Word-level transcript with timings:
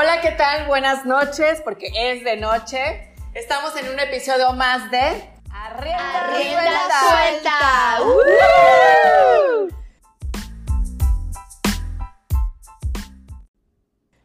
Hola, 0.00 0.20
¿qué 0.20 0.30
tal? 0.30 0.68
Buenas 0.68 1.06
noches, 1.06 1.60
porque 1.62 1.90
es 1.92 2.22
de 2.22 2.36
noche. 2.36 3.12
Estamos 3.34 3.74
en 3.74 3.88
un 3.88 3.98
episodio 3.98 4.52
más 4.52 4.88
de 4.92 5.28
Arrienda, 5.50 6.24
Arrienda 6.24 6.62
suelta. 7.00 7.96
suelta. 7.98 8.02
¡Uh! 8.04 9.68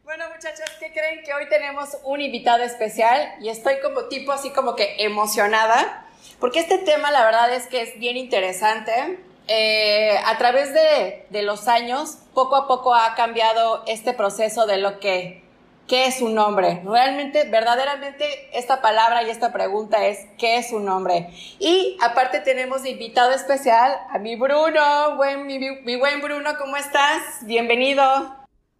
Bueno, 0.04 0.26
muchachos, 0.32 0.70
¿qué 0.78 0.92
creen? 0.92 1.24
Que 1.24 1.34
hoy 1.34 1.48
tenemos 1.48 1.98
un 2.04 2.20
invitado 2.20 2.62
especial 2.62 3.34
y 3.40 3.48
estoy 3.48 3.80
como 3.80 4.04
tipo 4.04 4.30
así 4.30 4.50
como 4.50 4.76
que 4.76 4.94
emocionada, 5.00 6.06
porque 6.38 6.60
este 6.60 6.78
tema 6.78 7.10
la 7.10 7.24
verdad 7.24 7.52
es 7.52 7.66
que 7.66 7.82
es 7.82 7.98
bien 7.98 8.16
interesante. 8.16 9.18
Eh, 9.48 10.16
a 10.24 10.38
través 10.38 10.72
de, 10.72 11.26
de 11.30 11.42
los 11.42 11.66
años, 11.66 12.18
poco 12.32 12.54
a 12.54 12.68
poco 12.68 12.94
ha 12.94 13.16
cambiado 13.16 13.82
este 13.88 14.12
proceso 14.12 14.66
de 14.66 14.76
lo 14.76 15.00
que 15.00 15.43
¿Qué 15.86 16.06
es 16.06 16.22
un 16.22 16.38
hombre? 16.38 16.80
Realmente, 16.84 17.44
verdaderamente, 17.50 18.24
esta 18.54 18.80
palabra 18.80 19.22
y 19.22 19.28
esta 19.30 19.52
pregunta 19.52 20.06
es 20.06 20.18
¿qué 20.38 20.56
es 20.56 20.72
un 20.72 20.88
hombre? 20.88 21.28
Y 21.58 21.98
aparte 22.02 22.40
tenemos 22.40 22.82
de 22.82 22.90
invitado 22.90 23.32
especial 23.32 23.94
a 24.08 24.18
mi 24.18 24.34
Bruno, 24.36 25.16
buen, 25.16 25.46
mi, 25.46 25.58
mi 25.58 25.96
buen 25.96 26.22
Bruno, 26.22 26.52
¿cómo 26.58 26.78
estás? 26.78 27.22
Bienvenido. 27.42 28.02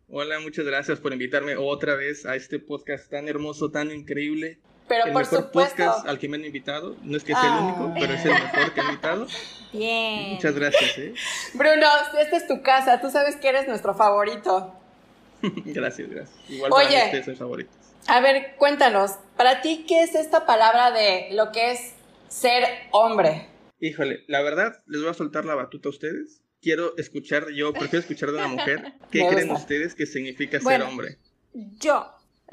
Hola, 0.09 0.41
muchas 0.41 0.65
gracias 0.65 0.99
por 0.99 1.13
invitarme 1.13 1.57
otra 1.57 1.95
vez 1.95 2.25
a 2.25 2.37
este 2.37 2.59
podcast 2.59 3.11
tan 3.11 3.29
hermoso, 3.29 3.71
tan 3.71 3.91
increíble. 3.91 4.59
Pero 4.89 5.05
el 5.07 5.13
por 5.13 5.23
mejor 5.23 5.39
supuesto. 5.45 5.77
podcast 5.77 6.09
al 6.09 6.19
que 6.19 6.29
me 6.29 6.37
han 6.39 6.45
invitado. 6.47 6.97
No 7.03 7.17
es 7.19 7.25
que 7.25 7.33
sea 7.33 7.43
Ah. 7.43 7.59
el 7.59 7.65
único, 7.65 7.95
pero 8.01 8.15
es 8.15 8.25
el 8.25 8.33
mejor 8.33 8.73
que 8.73 8.81
han 8.81 8.87
invitado. 8.89 9.27
Bien. 9.73 10.35
Muchas 10.35 10.55
gracias, 10.55 10.99
¿eh? 10.99 11.15
Bruno, 11.55 11.87
esta 12.19 12.37
es 12.37 12.47
tu 12.47 12.63
casa, 12.63 13.01
tú 13.03 13.11
sabes 13.11 13.37
que 13.37 13.49
eres 13.49 13.67
nuestro 13.69 13.95
favorito. 13.95 14.73
gracias, 15.65 16.09
gracias. 16.09 16.51
Igual 16.51 16.73
Oye. 16.73 16.85
para 16.87 16.99
mí 16.99 17.05
ustedes 17.07 17.25
son 17.27 17.37
favoritos. 17.37 17.75
A 18.07 18.21
ver, 18.21 18.57
cuéntanos, 18.59 19.13
para 19.37 19.61
ti, 19.63 19.85
¿qué 19.89 20.03
es 20.03 20.15
esta 20.15 20.45
palabra 20.47 20.91
de 20.91 21.29
lo 21.33 21.53
que 21.53 21.73
es 21.73 21.95
ser 22.29 22.65
hombre? 22.91 23.49
Híjole, 23.81 24.25
la 24.29 24.43
verdad, 24.43 24.83
les 24.87 25.01
voy 25.01 25.11
a 25.11 25.15
soltar 25.15 25.45
la 25.45 25.55
batuta 25.55 25.89
a 25.89 25.91
ustedes. 25.91 26.43
Quiero 26.61 26.97
escuchar, 26.97 27.51
yo 27.55 27.73
prefiero 27.73 28.01
escuchar 28.01 28.31
de 28.31 28.39
una 28.39 28.49
mujer. 28.49 28.95
¿Qué 29.11 29.27
creen 29.27 29.51
ustedes 29.51 29.95
que 29.95 30.07
significa 30.07 30.59
Bueno. 30.63 30.85
ser 30.85 30.91
hombre? 30.93 31.19
Yo, 31.53 32.11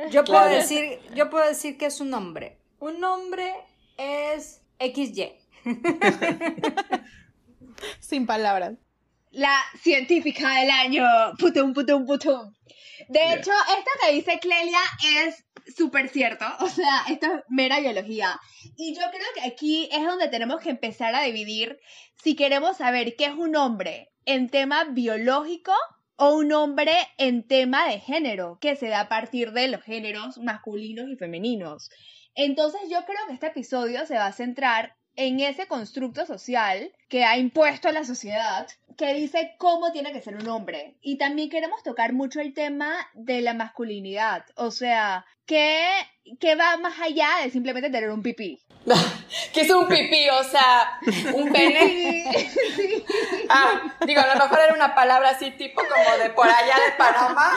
yo 0.10 0.24
puedo 0.24 0.42
Claro. 0.42 0.56
decir, 0.56 1.00
yo 1.16 1.30
puedo 1.30 1.48
decir 1.48 1.78
que 1.78 1.86
es 1.88 2.00
un 2.02 2.14
hombre. 2.14 2.58
Un 2.80 3.04
hombre 3.04 3.54
es 3.98 4.62
XY. 4.80 5.34
Sin 8.00 8.26
palabras. 8.26 8.74
La 9.32 9.58
científica 9.82 10.60
del 10.60 10.70
año. 10.70 11.06
Putum, 11.40 11.74
putum, 11.74 12.06
putum. 12.06 12.54
De 13.08 13.34
hecho, 13.34 13.52
esto 13.78 13.92
que 14.02 14.14
dice 14.14 14.40
Clelia 14.40 14.80
es 15.26 15.44
súper 15.76 16.10
cierto. 16.10 16.46
O 16.60 16.68
sea, 16.68 17.04
esto 17.10 17.28
es 17.28 17.44
mera 17.50 17.80
biología. 17.80 18.40
Y 18.78 18.94
yo 18.94 19.02
creo 19.10 19.28
que 19.36 19.50
aquí 19.50 19.90
es 19.92 20.06
donde 20.06 20.28
tenemos 20.28 20.62
que 20.62 20.70
empezar 20.70 21.16
a 21.16 21.24
dividir 21.24 21.80
si 22.22 22.36
queremos 22.36 22.78
saber 22.78 23.16
qué 23.16 23.26
es 23.26 23.34
un 23.34 23.56
hombre 23.56 24.12
en 24.26 24.50
tema 24.50 24.86
biológico 24.86 25.74
o 26.16 26.36
un 26.36 26.52
hombre 26.54 26.94
en 27.18 27.48
tema 27.48 27.88
de 27.88 28.00
género, 28.00 28.60
que 28.62 28.76
se 28.76 28.90
da 28.90 29.02
a 29.02 29.10
partir 29.10 29.54
de 29.54 29.68
los 29.70 29.82
géneros 29.82 30.38
masculinos 30.38 31.10
y 31.10 31.16
femeninos. 31.16 31.90
Entonces 32.36 32.82
yo 32.90 33.04
creo 33.06 33.26
que 33.28 33.34
este 33.34 33.48
episodio 33.48 34.06
se 34.06 34.16
va 34.16 34.28
a 34.28 34.34
centrar 34.34 34.96
en 35.16 35.40
ese 35.40 35.68
constructo 35.68 36.26
social 36.26 36.92
que 37.10 37.26
ha 37.26 37.38
impuesto 37.38 37.92
la 37.92 38.04
sociedad, 38.04 38.68
que 38.98 39.14
dice 39.14 39.56
cómo 39.58 39.92
tiene 39.92 40.14
que 40.14 40.22
ser 40.22 40.36
un 40.36 40.48
hombre. 40.48 40.96
Y 41.02 41.18
también 41.18 41.50
queremos 41.50 41.84
tocar 41.84 42.14
mucho 42.14 42.40
el 42.40 42.54
tema 42.54 42.94
de 43.14 43.42
la 43.42 43.54
masculinidad, 43.54 44.46
o 44.56 44.72
sea, 44.72 45.26
que, 45.46 45.86
que 46.40 46.56
va 46.56 46.78
más 46.78 47.00
allá 47.00 47.30
de 47.44 47.50
simplemente 47.50 47.90
tener 47.90 48.10
un 48.10 48.22
pipí. 48.22 48.62
¿Qué 49.54 49.62
es 49.62 49.70
un 49.70 49.88
pipí? 49.88 50.30
O 50.30 50.44
sea, 50.44 51.00
un 51.34 51.52
pene. 51.52 52.26
Ah, 53.54 53.82
digo, 54.06 54.22
a 54.22 54.34
lo 54.34 54.44
mejor 54.44 54.60
era 54.60 54.74
una 54.74 54.96
palabra 54.96 55.32
así 55.32 55.52
tipo 55.52 55.82
como 55.82 56.24
de 56.24 56.30
por 56.30 56.48
allá 56.48 56.76
de 56.86 56.92
Panamá. 56.98 57.52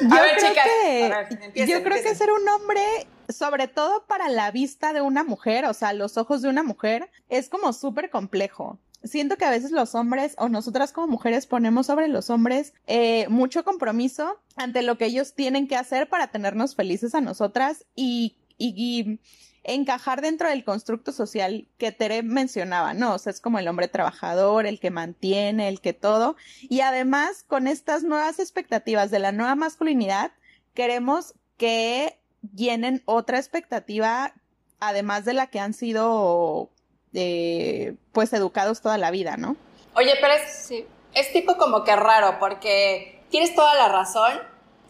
Yo 0.00 0.16
A 0.16 0.22
ver, 0.22 0.36
creo 0.36 0.48
chicas, 0.48 0.64
que, 0.64 1.04
a 1.04 1.18
ver, 1.18 1.28
empiecen, 1.42 1.76
yo 1.76 1.82
creo 1.82 2.02
que 2.02 2.14
ser 2.14 2.30
un 2.30 2.48
hombre, 2.48 3.06
sobre 3.32 3.68
todo 3.68 4.06
para 4.06 4.28
la 4.28 4.50
vista 4.50 4.92
de 4.92 5.00
una 5.00 5.24
mujer, 5.24 5.64
o 5.66 5.74
sea, 5.74 5.92
los 5.92 6.16
ojos 6.16 6.42
de 6.42 6.48
una 6.48 6.62
mujer, 6.62 7.10
es 7.28 7.48
como 7.48 7.72
súper 7.72 8.10
complejo. 8.10 8.78
Siento 9.02 9.36
que 9.36 9.46
a 9.46 9.50
veces 9.50 9.70
los 9.70 9.94
hombres 9.94 10.34
o 10.36 10.50
nosotras 10.50 10.92
como 10.92 11.06
mujeres 11.06 11.46
ponemos 11.46 11.86
sobre 11.86 12.06
los 12.08 12.28
hombres 12.28 12.74
eh, 12.86 13.26
mucho 13.28 13.64
compromiso 13.64 14.38
ante 14.56 14.82
lo 14.82 14.98
que 14.98 15.06
ellos 15.06 15.32
tienen 15.34 15.68
que 15.68 15.76
hacer 15.76 16.08
para 16.08 16.26
tenernos 16.30 16.74
felices 16.74 17.14
a 17.14 17.22
nosotras 17.22 17.86
y, 17.96 18.36
y- 18.58 18.74
y 18.76 19.20
encajar 19.64 20.20
dentro 20.20 20.48
del 20.50 20.64
constructo 20.64 21.12
social 21.12 21.66
que 21.78 21.92
Tere 21.92 22.22
mencionaba, 22.22 22.92
¿no? 22.92 23.14
O 23.14 23.18
sea, 23.18 23.30
es 23.30 23.40
como 23.40 23.58
el 23.58 23.68
hombre 23.68 23.88
trabajador, 23.88 24.66
el 24.66 24.80
que 24.80 24.90
mantiene, 24.90 25.68
el 25.68 25.80
que 25.80 25.92
todo. 25.94 26.36
Y 26.60 26.80
además, 26.80 27.42
con 27.46 27.68
estas 27.68 28.02
nuevas 28.02 28.38
expectativas 28.38 29.10
de 29.10 29.18
la 29.18 29.32
nueva 29.32 29.54
masculinidad, 29.54 30.32
queremos 30.74 31.34
que 31.56 32.19
llenen 32.54 33.02
otra 33.06 33.38
expectativa, 33.38 34.32
además 34.80 35.24
de 35.24 35.34
la 35.34 35.48
que 35.48 35.60
han 35.60 35.74
sido, 35.74 36.70
eh, 37.12 37.94
pues, 38.12 38.32
educados 38.32 38.80
toda 38.80 38.98
la 38.98 39.10
vida, 39.10 39.36
¿no? 39.36 39.56
Oye, 39.94 40.14
pero 40.20 40.34
es, 40.34 40.52
Sí. 40.66 40.86
es 41.14 41.32
tipo 41.32 41.56
como 41.56 41.84
que 41.84 41.94
raro, 41.96 42.38
porque 42.38 43.22
tienes 43.30 43.54
toda 43.54 43.74
la 43.74 43.88
razón. 43.88 44.40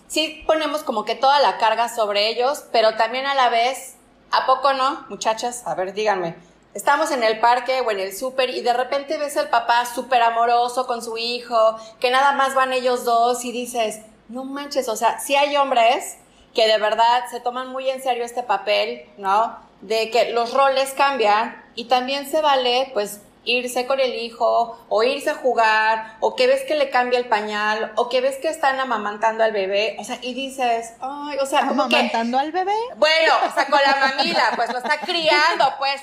Sí 0.09 0.43
ponemos 0.47 0.83
como 0.83 1.05
que 1.05 1.15
toda 1.15 1.41
la 1.41 1.59
carga 1.59 1.89
sobre 1.89 2.29
ellos, 2.29 2.65
pero 2.73 2.97
también 2.97 3.27
a 3.27 3.35
la 3.35 3.49
vez, 3.49 3.97
¿a 4.33 4.45
poco 4.47 4.73
no, 4.73 5.07
muchachas? 5.09 5.67
A 5.67 5.75
ver, 5.75 5.93
díganme. 5.93 6.35
Estamos 6.75 7.11
en 7.11 7.25
el 7.25 7.41
parque 7.41 7.81
o 7.81 7.91
en 7.91 7.99
el 7.99 8.17
súper 8.17 8.51
y 8.51 8.61
de 8.61 8.73
repente 8.73 9.19
ves 9.19 9.37
al 9.37 9.49
papá 9.51 9.87
súper 9.87 10.23
amoroso 10.23 10.87
con 10.87 11.03
su 11.03 11.19
hijo, 11.19 11.77
que 11.99 12.11
nada 12.11 12.33
más 12.33 12.55
van 12.55 12.73
ellos 12.73 13.05
dos 13.05 13.45
y 13.45 13.51
dices, 13.51 14.01
no 14.29 14.45
manches, 14.45 14.89
o 14.89 14.95
sea, 14.97 15.19
sí 15.19 15.35
hay 15.35 15.57
hombres 15.57 16.17
que 16.55 16.67
de 16.67 16.79
verdad 16.79 17.25
se 17.31 17.41
toman 17.41 17.69
muy 17.69 17.89
en 17.89 18.03
serio 18.03 18.25
este 18.25 18.43
papel, 18.43 19.05
¿no? 19.19 19.59
De 19.81 20.11
que 20.11 20.33
los 20.33 20.53
roles 20.53 20.93
cambian 20.93 21.63
y 21.75 21.85
también 21.87 22.31
se 22.31 22.41
vale, 22.43 22.91
pues, 22.93 23.21
irse 23.45 23.87
con 23.87 23.99
el 24.01 24.15
hijo 24.17 24.79
o 24.89 25.03
irse 25.03 25.31
a 25.31 25.35
jugar 25.35 26.17
o 26.21 26.37
que 26.37 26.47
ves 26.47 26.63
que 26.65 26.75
le 26.75 26.91
cambia 26.91 27.19
el 27.19 27.27
pañal 27.27 27.93
o 27.97 28.09
que 28.11 28.21
ves 28.21 28.37
que 28.37 28.49
están 28.49 28.79
amamantando 28.79 29.43
al 29.45 29.53
bebé, 29.53 29.97
o 29.99 30.05
sea, 30.05 30.19
y 30.21 30.35
dices, 30.35 30.93
ay, 31.01 31.39
o 31.39 31.47
sea, 31.47 31.67
como 31.67 31.89
que, 31.89 31.97
Amamantando 31.97 32.39
al 32.39 32.53
bebé. 32.53 32.75
bueno, 32.97 33.33
o 33.49 33.55
sea, 33.55 33.67
con 33.67 33.81
la 33.83 33.97
mamila, 33.97 34.53
pues 34.57 34.71
lo 34.73 34.79
está 34.79 34.99
criando, 35.07 35.73
pues. 35.79 36.03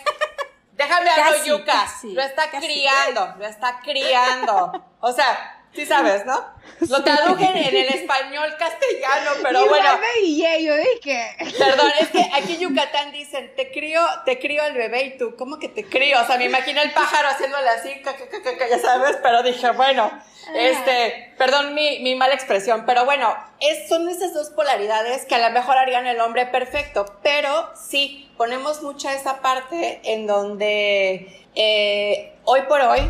Déjame 0.73 1.09
hablar, 1.09 1.33
casi, 1.65 2.13
lo 2.13 2.21
está 2.21 2.51
casi. 2.51 2.67
criando, 2.67 3.33
lo 3.39 3.45
está 3.47 3.79
criando. 3.81 4.71
O 4.99 5.11
sea, 5.11 5.56
sí 5.77 5.85
sabes, 5.85 6.25
¿no? 6.25 6.43
Lo 6.89 7.03
traduje 7.03 7.45
en 7.45 7.75
el 7.75 7.89
español 7.89 8.49
castellano, 8.57 9.31
pero 9.43 9.63
Igual 9.63 9.81
bueno. 9.81 9.99
me 9.99 10.21
guillé, 10.21 10.63
yo 10.63 10.75
dije. 10.75 11.35
Perdón, 11.57 11.91
es 11.99 12.07
que 12.07 12.29
aquí 12.33 12.55
en 12.55 12.61
Yucatán 12.61 13.11
dicen, 13.11 13.53
te 13.55 13.71
crío, 13.71 14.01
te 14.25 14.39
crío 14.39 14.63
al 14.63 14.73
bebé 14.73 15.03
y 15.03 15.17
tú, 15.19 15.35
¿cómo 15.37 15.59
que 15.59 15.69
te 15.69 15.85
crío? 15.85 16.19
O 16.19 16.25
sea, 16.25 16.37
me 16.37 16.45
imagino 16.45 16.81
el 16.81 16.91
pájaro 16.93 17.27
haciéndole 17.29 17.69
así, 17.69 18.01
ca, 18.01 18.15
ca, 18.15 18.27
ca, 18.27 18.41
ca, 18.41 18.57
ca, 18.57 18.67
ya 18.67 18.79
sabes, 18.79 19.17
pero 19.21 19.43
dije, 19.43 19.69
bueno, 19.71 20.11
este, 20.55 21.35
perdón 21.37 21.75
mi, 21.75 21.99
mi 21.99 22.15
mala 22.15 22.33
expresión, 22.33 22.83
pero 22.87 23.05
bueno, 23.05 23.35
es, 23.59 23.87
son 23.87 24.09
esas 24.09 24.33
dos 24.33 24.49
polaridades 24.49 25.25
que 25.25 25.35
a 25.35 25.47
lo 25.47 25.53
mejor 25.53 25.77
harían 25.77 26.07
el 26.07 26.19
hombre 26.21 26.47
perfecto, 26.47 27.05
pero 27.21 27.69
sí, 27.75 28.31
ponemos 28.35 28.81
mucha 28.81 29.13
esa 29.13 29.41
parte 29.41 30.01
en 30.03 30.25
donde 30.25 31.45
eh, 31.53 32.33
hoy 32.45 32.61
por 32.63 32.81
hoy, 32.81 33.01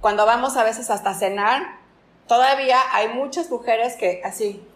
cuando 0.00 0.26
vamos 0.26 0.56
a 0.56 0.62
veces 0.62 0.90
hasta 0.90 1.12
cenar, 1.14 1.83
todavía 2.26 2.80
hay 2.92 3.08
muchas 3.08 3.50
mujeres 3.50 3.96
que 3.96 4.22
así, 4.24 4.66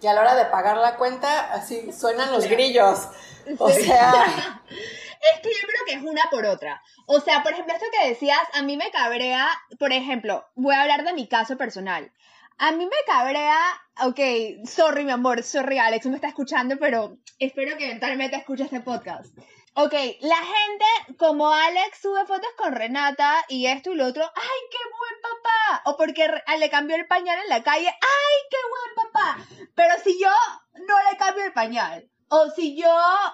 y 0.00 0.06
a 0.06 0.12
la 0.12 0.20
hora 0.20 0.34
de 0.34 0.46
pagar 0.46 0.76
la 0.76 0.96
cuenta, 0.96 1.52
así 1.52 1.92
suenan 1.92 2.32
los 2.32 2.46
grillos. 2.46 3.08
O 3.58 3.70
sea, 3.70 4.60
Es 5.34 5.40
que 5.40 5.48
yo 5.48 5.66
creo 5.66 5.84
que 5.86 5.92
es 5.94 6.02
una 6.02 6.22
por 6.30 6.46
otra. 6.46 6.82
O 7.06 7.20
sea, 7.20 7.42
por 7.42 7.52
ejemplo, 7.52 7.74
esto 7.74 7.86
que 7.92 8.08
decías, 8.08 8.40
a 8.54 8.62
mí 8.62 8.76
me 8.76 8.90
cabrea, 8.90 9.48
por 9.78 9.92
ejemplo, 9.92 10.44
voy 10.54 10.74
a 10.74 10.82
hablar 10.82 11.04
de 11.04 11.12
mi 11.12 11.26
caso 11.26 11.56
personal. 11.56 12.12
A 12.58 12.72
mí 12.72 12.86
me 12.86 12.96
cabrea, 13.06 13.58
ok, 14.04 14.18
sorry 14.66 15.04
mi 15.04 15.10
amor, 15.12 15.42
sorry 15.42 15.78
Alex, 15.78 16.06
me 16.06 16.14
está 16.16 16.28
escuchando, 16.28 16.76
pero 16.78 17.18
espero 17.38 17.76
que 17.76 17.84
eventualmente 17.86 18.36
escuche 18.36 18.64
este 18.64 18.80
podcast. 18.80 19.36
Ok, 19.74 19.92
la 20.20 20.36
gente 20.36 20.84
como 21.18 21.52
Alex 21.52 21.98
sube 22.00 22.24
fotos 22.24 22.48
con 22.56 22.72
Renata 22.74 23.44
y 23.50 23.66
esto 23.66 23.90
y 23.92 23.96
lo 23.96 24.06
otro, 24.06 24.24
¡ay, 24.34 24.58
qué 24.70 24.78
buen 24.78 25.20
papá! 25.20 25.82
O 25.84 25.98
porque 25.98 26.28
re- 26.28 26.42
le 26.58 26.70
cambió 26.70 26.96
el 26.96 27.06
pañal 27.06 27.38
en 27.42 27.50
la 27.50 27.62
calle, 27.62 27.88
¡ay, 27.88 28.36
qué 28.50 28.56
buen 28.70 29.12
papá! 29.12 29.38
Pero 29.74 29.94
si 30.02 30.18
yo 30.18 30.30
no 30.86 31.10
le 31.10 31.18
cambio 31.18 31.44
el 31.44 31.52
pañal, 31.52 32.08
o 32.28 32.48
si 32.50 32.74
yo 32.74 32.90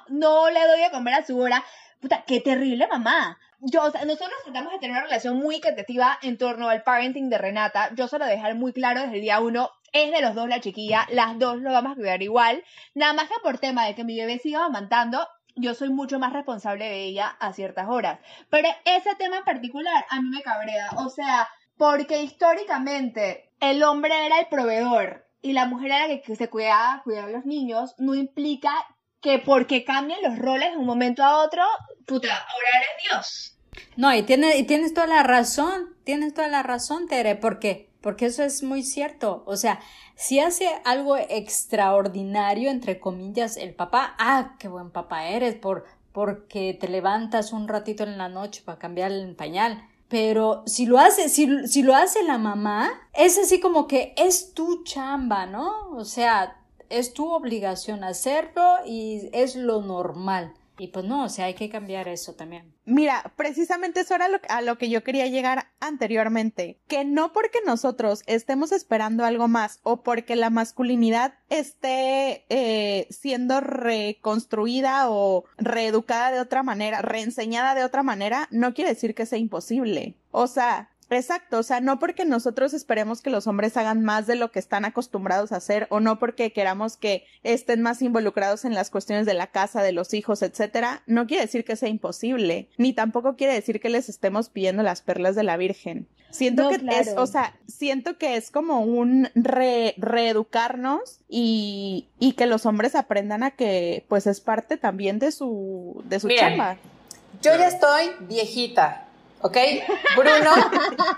no 0.09 0.51
le 0.51 0.67
doy 0.67 0.83
a 0.83 0.91
comer 0.91 1.15
a 1.15 1.25
su 1.25 1.39
hora, 1.39 1.65
puta, 2.01 2.25
qué 2.27 2.41
terrible 2.41 2.89
mamá. 2.89 3.39
Yo, 3.65 3.85
o 3.85 3.91
sea, 3.93 4.05
nosotros 4.05 4.35
tratamos 4.43 4.73
de 4.73 4.81
tener 4.81 4.97
una 4.97 5.05
relación 5.05 5.37
muy 5.37 5.57
equitativa 5.57 6.19
en 6.23 6.37
torno 6.37 6.69
al 6.69 6.83
parenting 6.83 7.31
de 7.31 7.39
Renata. 7.39 7.91
Yo 7.95 8.09
se 8.09 8.19
lo 8.19 8.27
dejar 8.27 8.57
muy 8.57 8.73
claro 8.73 9.03
desde 9.03 9.15
el 9.15 9.23
día 9.23 9.39
uno. 9.39 9.71
Es 9.93 10.11
de 10.11 10.21
los 10.21 10.35
dos 10.35 10.49
la 10.49 10.61
chiquilla, 10.61 11.07
las 11.11 11.39
dos 11.39 11.61
lo 11.61 11.71
vamos 11.71 11.93
a 11.93 11.95
cuidar 11.95 12.23
igual. 12.23 12.65
Nada 12.95 13.13
más 13.13 13.29
que 13.29 13.35
por 13.41 13.59
tema 13.59 13.87
de 13.87 13.95
que 13.95 14.03
mi 14.03 14.19
bebé 14.19 14.41
siga 14.41 14.65
amamantando, 14.65 15.29
yo 15.55 15.75
soy 15.75 15.91
mucho 15.91 16.19
más 16.19 16.33
responsable 16.33 16.87
de 16.87 17.05
ella 17.05 17.37
a 17.39 17.53
ciertas 17.53 17.89
horas. 17.89 18.19
Pero 18.51 18.69
ese 18.85 19.15
tema 19.15 19.39
en 19.39 19.45
particular 19.45 20.07
a 20.11 20.21
mí 20.21 20.29
me 20.29 20.43
cabrea. 20.43 20.91
O 20.97 21.09
sea, 21.09 21.49
porque 21.77 22.21
históricamente 22.21 23.53
el 23.61 23.85
hombre 23.85 24.27
era 24.27 24.41
el 24.41 24.49
proveedor 24.49 25.29
y 25.41 25.53
la 25.53 25.67
mujer 25.67 25.93
era 25.93 26.09
la 26.09 26.21
que 26.21 26.35
se 26.35 26.49
cuidaba, 26.49 27.01
cuidaba 27.05 27.29
a 27.29 27.33
los 27.33 27.45
niños, 27.45 27.95
no 27.99 28.17
implica 28.17 28.73
que 29.23 29.39
porque 29.39 29.85
cambien 29.85 30.19
los 30.23 30.39
roles 30.39 30.73
de 30.73 30.77
un 30.77 30.85
momento 30.85 31.23
a 31.23 31.43
otro, 31.43 31.63
puta, 32.07 32.29
ahora 32.35 32.69
eres 32.77 33.11
Dios. 33.11 33.57
No, 33.97 34.15
y, 34.15 34.23
tiene, 34.23 34.59
y 34.59 34.65
tienes 34.65 34.93
toda 34.93 35.07
la 35.07 35.23
razón, 35.23 35.95
tienes 36.05 36.35
toda 36.35 36.49
la 36.49 36.63
razón, 36.63 37.07
Tere, 37.07 37.37
¿por 37.37 37.59
qué? 37.59 37.89
Porque 38.01 38.27
eso 38.27 38.43
es 38.43 38.63
muy 38.63 38.83
cierto. 38.83 39.45
O 39.47 39.57
sea, 39.57 39.81
si 40.17 40.41
hace 40.41 40.69
algo 40.85 41.17
extraordinario, 41.17 42.71
entre 42.71 42.99
comillas, 42.99 43.57
el 43.57 43.75
papá, 43.75 44.15
ah, 44.19 44.57
qué 44.59 44.69
buen 44.69 44.91
papá 44.91 45.29
eres, 45.29 45.55
por, 45.55 45.87
porque 46.13 46.77
te 46.79 46.89
levantas 46.89 47.53
un 47.53 47.69
ratito 47.69 48.03
en 48.03 48.19
la 48.19 48.29
noche 48.29 48.63
para 48.65 48.79
cambiar 48.79 49.13
el 49.13 49.37
pañal. 49.37 49.89
Pero 50.09 50.63
si 50.67 50.85
lo 50.85 50.99
hace, 50.99 51.29
si, 51.29 51.67
si 51.69 51.83
lo 51.83 51.95
hace 51.95 52.23
la 52.25 52.39
mamá, 52.39 52.91
es 53.15 53.39
así 53.39 53.61
como 53.61 53.87
que 53.87 54.15
es 54.17 54.53
tu 54.53 54.83
chamba, 54.85 55.47
¿no? 55.47 55.91
O 55.93 56.05
sea, 56.05 56.62
es 56.93 57.15
tu 57.15 57.33
obligación 57.33 58.05
hacerlo 58.05 58.77
y 58.87 59.29
es 59.33 59.57
lo 59.57 59.83
normal. 59.83 60.55
Y 60.79 60.89
pues 60.89 61.05
no, 61.05 61.25
o 61.25 61.29
sea, 61.29 61.45
hay 61.45 61.55
que 61.55 61.69
cambiar 61.69 62.09
eso 62.09 62.33
también. 62.33 62.73
Mira, 62.87 63.33
precisamente 63.37 64.01
eso 64.01 64.15
era 64.15 64.29
lo, 64.29 64.39
a 64.49 64.63
lo 64.63 64.79
que 64.79 64.89
yo 64.89 65.05
quería 65.05 65.27
llegar 65.27 65.69
anteriormente, 65.81 66.81
que 66.89 67.05
no 67.05 67.33
porque 67.33 67.59
nosotros 67.67 68.23
estemos 68.27 68.73
esperando 68.73 69.25
algo 69.25 69.49
más 69.49 69.81
o 69.83 70.03
porque 70.03 70.35
la 70.35 70.51
masculinidad 70.51 71.35
esté 71.51 72.47
eh, 72.49 73.07
siendo 73.11 73.61
reconstruida 73.61 75.11
o 75.11 75.45
reeducada 75.59 76.33
de 76.33 76.41
otra 76.41 76.63
manera, 76.63 77.03
reenseñada 77.03 77.75
de 77.75 77.85
otra 77.85 78.03
manera, 78.03 78.49
no 78.51 78.73
quiere 78.75 78.91
decir 78.91 79.15
que 79.15 79.27
sea 79.27 79.39
imposible. 79.39 80.17
O 80.31 80.47
sea, 80.47 80.92
Exacto, 81.15 81.59
o 81.59 81.63
sea, 81.63 81.81
no 81.81 81.99
porque 81.99 82.25
nosotros 82.25 82.75
esperemos 82.75 83.23
que 83.23 83.31
los 83.31 83.47
hombres 83.47 83.77
hagan 83.77 84.03
más 84.03 84.27
de 84.27 84.37
lo 84.37 84.51
que 84.51 84.59
están 84.59 84.85
acostumbrados 84.85 85.53
a 85.53 85.57
hacer 85.57 85.87
o 85.91 86.01
no 86.01 86.19
porque 86.19 86.53
queramos 86.53 86.97
que 86.97 87.25
estén 87.43 87.83
más 87.83 88.03
involucrados 88.03 88.65
en 88.65 88.75
las 88.75 88.91
cuestiones 88.91 89.27
de 89.27 89.35
la 89.35 89.49
casa, 89.49 89.83
de 89.83 89.93
los 89.93 90.15
hijos, 90.15 90.43
etcétera, 90.43 91.03
no 91.07 91.27
quiere 91.27 91.45
decir 91.45 91.65
que 91.65 91.77
sea 91.77 91.89
imposible, 91.89 92.69
ni 92.79 92.93
tampoco 92.93 93.37
quiere 93.37 93.55
decir 93.55 93.81
que 93.81 93.89
les 93.89 94.09
estemos 94.09 94.49
pidiendo 94.49 94.83
las 94.83 95.03
perlas 95.03 95.35
de 95.35 95.43
la 95.43 95.57
Virgen. 95.57 96.07
Siento 96.31 96.71
que 96.71 96.81
es, 96.99 97.15
o 97.17 97.27
sea, 97.27 97.55
siento 97.67 98.17
que 98.17 98.37
es 98.37 98.51
como 98.51 98.81
un 98.81 99.29
reeducarnos 99.35 101.21
y, 101.29 102.09
y, 102.19 102.33
que 102.33 102.47
los 102.47 102.65
hombres 102.65 102.95
aprendan 102.95 103.43
a 103.43 103.51
que 103.51 104.07
pues 104.09 104.27
es 104.27 104.41
parte 104.41 104.79
también 104.79 105.19
de 105.19 105.31
su, 105.31 106.03
de 106.07 106.21
su 106.21 106.29
chamba. 106.31 106.79
Yo 107.43 107.55
ya 107.57 107.69
estoy 107.69 108.13
viejita 108.21 109.09
¿ok? 109.43 109.57
Bruno 110.17 110.51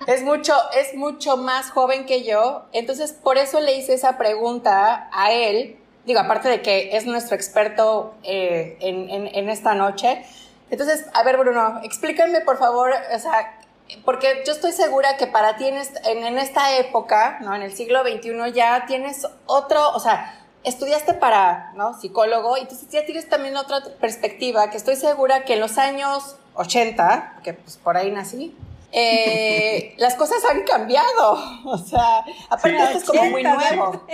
es 0.07 0.23
mucho, 0.23 0.55
es 0.77 0.95
mucho 0.95 1.37
más 1.37 1.71
joven 1.71 2.07
que 2.07 2.25
yo, 2.25 2.65
entonces 2.73 3.13
por 3.13 3.39
eso 3.39 3.61
le 3.61 3.77
hice 3.77 3.95
esa 3.95 4.19
pregunta 4.19 5.09
a 5.13 5.33
él, 5.33 5.77
digo, 6.07 6.21
aparte 6.21 6.49
de 6.49 6.63
que 6.63 6.97
es 6.97 7.07
nuestro 7.07 7.37
experto 7.37 8.15
eh, 8.23 8.77
en, 8.81 9.09
en, 9.11 9.49
esta 9.49 9.75
noche. 9.75 10.25
Entonces, 10.71 11.07
a 11.15 11.23
ver, 11.23 11.37
Bruno, 11.39 11.81
explícame 11.83 12.41
por 12.41 12.59
favor, 12.59 12.93
o 13.15 13.19
sea, 13.19 13.59
porque 14.05 14.43
yo 14.47 14.53
estoy 14.53 14.73
segura 14.73 15.17
que 15.17 15.27
para 15.27 15.57
ti 15.57 15.67
en, 15.67 15.77
en, 16.25 16.39
esta 16.39 16.77
época, 16.77 17.39
¿no? 17.41 17.55
En 17.55 17.63
el 17.63 17.73
siglo 17.73 18.03
XXI 18.03 18.53
ya 18.53 18.87
tienes 18.87 19.27
otro, 19.47 19.91
o 19.91 20.01
sea, 20.01 20.41
estudiaste 20.65 21.15
para, 21.15 21.73
¿no? 21.75 21.99
Psicólogo, 21.99 22.57
y 22.57 22.63
entonces 22.63 22.89
ya 22.89 23.05
tienes 23.05 23.29
también 23.29 23.57
otra 23.57 23.83
perspectiva, 24.01 24.71
que 24.71 24.79
estoy 24.79 24.97
segura 24.97 25.45
que 25.45 25.55
en 25.55 25.61
los 25.61 25.79
años 25.79 26.37
80, 26.55 27.41
que 27.43 27.55
pues 27.55 27.77
por 27.77 27.97
ahí 27.97 28.11
nací, 28.11 28.55
eh, 28.93 29.95
las 29.99 30.15
cosas 30.15 30.43
han 30.45 30.65
cambiado. 30.65 31.63
O 31.67 31.79
sea, 31.79 32.21
aparte 32.51 32.77
esto 32.77 32.99
es 32.99 33.05
como 33.05 33.31
muy 33.31 33.43
nuevo. 33.43 34.07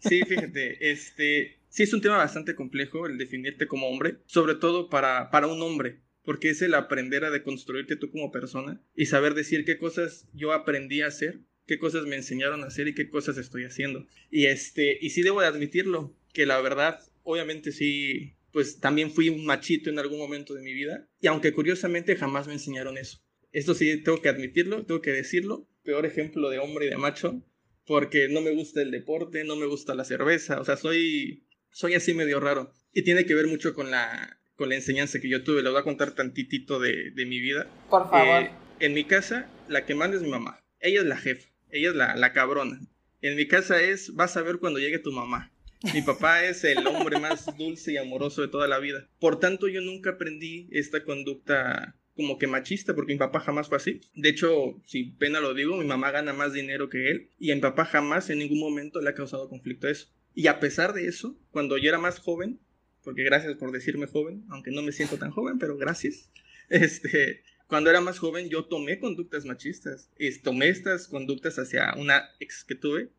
Sí, 0.00 0.22
fíjate, 0.22 0.90
este, 0.90 1.60
sí 1.68 1.84
es 1.84 1.92
un 1.92 2.00
tema 2.00 2.18
bastante 2.18 2.54
complejo 2.54 3.06
el 3.06 3.16
definirte 3.16 3.66
como 3.66 3.88
hombre, 3.88 4.18
sobre 4.26 4.54
todo 4.54 4.90
para, 4.90 5.30
para 5.30 5.46
un 5.46 5.62
hombre, 5.62 6.00
porque 6.24 6.50
es 6.50 6.62
el 6.62 6.74
aprender 6.74 7.24
a 7.24 7.30
deconstruirte 7.30 7.96
tú 7.96 8.10
como 8.10 8.30
persona 8.30 8.80
y 8.94 9.06
saber 9.06 9.34
decir 9.34 9.64
qué 9.64 9.78
cosas 9.78 10.26
yo 10.34 10.52
aprendí 10.52 11.02
a 11.02 11.06
hacer, 11.06 11.40
qué 11.66 11.78
cosas 11.78 12.04
me 12.04 12.16
enseñaron 12.16 12.62
a 12.62 12.66
hacer 12.66 12.88
y 12.88 12.94
qué 12.94 13.08
cosas 13.08 13.38
estoy 13.38 13.64
haciendo. 13.64 14.06
Y 14.30 14.46
este, 14.46 14.98
y 15.00 15.10
sí 15.10 15.22
debo 15.22 15.40
de 15.40 15.46
admitirlo, 15.46 16.14
que 16.32 16.44
la 16.44 16.60
verdad, 16.60 17.00
obviamente 17.22 17.72
sí, 17.72 18.35
pues 18.56 18.80
también 18.80 19.10
fui 19.10 19.28
un 19.28 19.44
machito 19.44 19.90
en 19.90 19.98
algún 19.98 20.18
momento 20.18 20.54
de 20.54 20.62
mi 20.62 20.72
vida. 20.72 21.06
Y 21.20 21.26
aunque 21.26 21.52
curiosamente 21.52 22.16
jamás 22.16 22.46
me 22.46 22.54
enseñaron 22.54 22.96
eso. 22.96 23.18
Esto 23.52 23.74
sí, 23.74 24.02
tengo 24.02 24.22
que 24.22 24.30
admitirlo, 24.30 24.86
tengo 24.86 25.02
que 25.02 25.12
decirlo. 25.12 25.68
Peor 25.82 26.06
ejemplo 26.06 26.48
de 26.48 26.58
hombre 26.58 26.86
y 26.86 26.88
de 26.88 26.96
macho. 26.96 27.42
Porque 27.84 28.30
no 28.30 28.40
me 28.40 28.52
gusta 28.52 28.80
el 28.80 28.90
deporte, 28.90 29.44
no 29.44 29.56
me 29.56 29.66
gusta 29.66 29.94
la 29.94 30.06
cerveza. 30.06 30.58
O 30.58 30.64
sea, 30.64 30.78
soy, 30.78 31.46
soy 31.70 31.96
así 31.96 32.14
medio 32.14 32.40
raro. 32.40 32.72
Y 32.94 33.02
tiene 33.02 33.26
que 33.26 33.34
ver 33.34 33.46
mucho 33.46 33.74
con 33.74 33.90
la, 33.90 34.40
con 34.54 34.70
la 34.70 34.76
enseñanza 34.76 35.20
que 35.20 35.28
yo 35.28 35.44
tuve. 35.44 35.62
Les 35.62 35.70
voy 35.70 35.80
a 35.82 35.84
contar 35.84 36.12
tantitito 36.12 36.80
de, 36.80 37.10
de 37.10 37.26
mi 37.26 37.40
vida. 37.40 37.68
Por 37.90 38.08
favor. 38.08 38.44
Eh, 38.44 38.50
en 38.80 38.94
mi 38.94 39.04
casa, 39.04 39.50
la 39.68 39.84
que 39.84 39.94
manda 39.94 40.16
es 40.16 40.22
mi 40.22 40.30
mamá. 40.30 40.64
Ella 40.80 41.00
es 41.00 41.06
la 41.06 41.18
jefa. 41.18 41.46
Ella 41.68 41.90
es 41.90 41.94
la, 41.94 42.16
la 42.16 42.32
cabrona. 42.32 42.80
En 43.20 43.36
mi 43.36 43.46
casa 43.46 43.82
es, 43.82 44.14
vas 44.14 44.34
a 44.38 44.42
ver 44.42 44.56
cuando 44.60 44.78
llegue 44.78 44.98
tu 44.98 45.12
mamá. 45.12 45.52
Mi 45.94 46.02
papá 46.02 46.44
es 46.44 46.64
el 46.64 46.86
hombre 46.86 47.18
más 47.20 47.46
dulce 47.56 47.92
y 47.92 47.96
amoroso 47.96 48.42
de 48.42 48.48
toda 48.48 48.66
la 48.66 48.78
vida. 48.78 49.08
Por 49.20 49.38
tanto, 49.38 49.68
yo 49.68 49.80
nunca 49.80 50.10
aprendí 50.10 50.68
esta 50.70 51.04
conducta 51.04 51.96
como 52.16 52.38
que 52.38 52.46
machista, 52.46 52.94
porque 52.94 53.12
mi 53.12 53.18
papá 53.18 53.40
jamás 53.40 53.68
fue 53.68 53.76
así. 53.76 54.00
De 54.14 54.30
hecho, 54.30 54.80
si 54.86 55.04
pena 55.04 55.40
lo 55.40 55.52
digo, 55.52 55.76
mi 55.76 55.84
mamá 55.84 56.10
gana 56.10 56.32
más 56.32 56.54
dinero 56.54 56.88
que 56.88 57.10
él 57.10 57.30
y 57.38 57.54
mi 57.54 57.60
papá 57.60 57.84
jamás 57.84 58.30
en 58.30 58.38
ningún 58.38 58.58
momento 58.58 59.00
le 59.00 59.10
ha 59.10 59.14
causado 59.14 59.50
conflicto 59.50 59.86
a 59.86 59.90
eso. 59.90 60.08
Y 60.34 60.48
a 60.48 60.58
pesar 60.58 60.94
de 60.94 61.06
eso, 61.06 61.38
cuando 61.50 61.76
yo 61.78 61.88
era 61.88 61.98
más 61.98 62.18
joven, 62.18 62.58
porque 63.02 63.22
gracias 63.22 63.54
por 63.56 63.70
decirme 63.70 64.06
joven, 64.06 64.44
aunque 64.48 64.70
no 64.70 64.82
me 64.82 64.92
siento 64.92 65.18
tan 65.18 65.30
joven, 65.30 65.58
pero 65.58 65.76
gracias, 65.76 66.30
este, 66.70 67.42
cuando 67.68 67.90
era 67.90 68.00
más 68.00 68.18
joven 68.18 68.48
yo 68.48 68.64
tomé 68.64 68.98
conductas 68.98 69.44
machistas, 69.44 70.10
y 70.18 70.36
tomé 70.38 70.68
estas 70.68 71.08
conductas 71.08 71.58
hacia 71.58 71.94
una 71.96 72.30
ex 72.40 72.64
que 72.64 72.74
tuve 72.74 73.10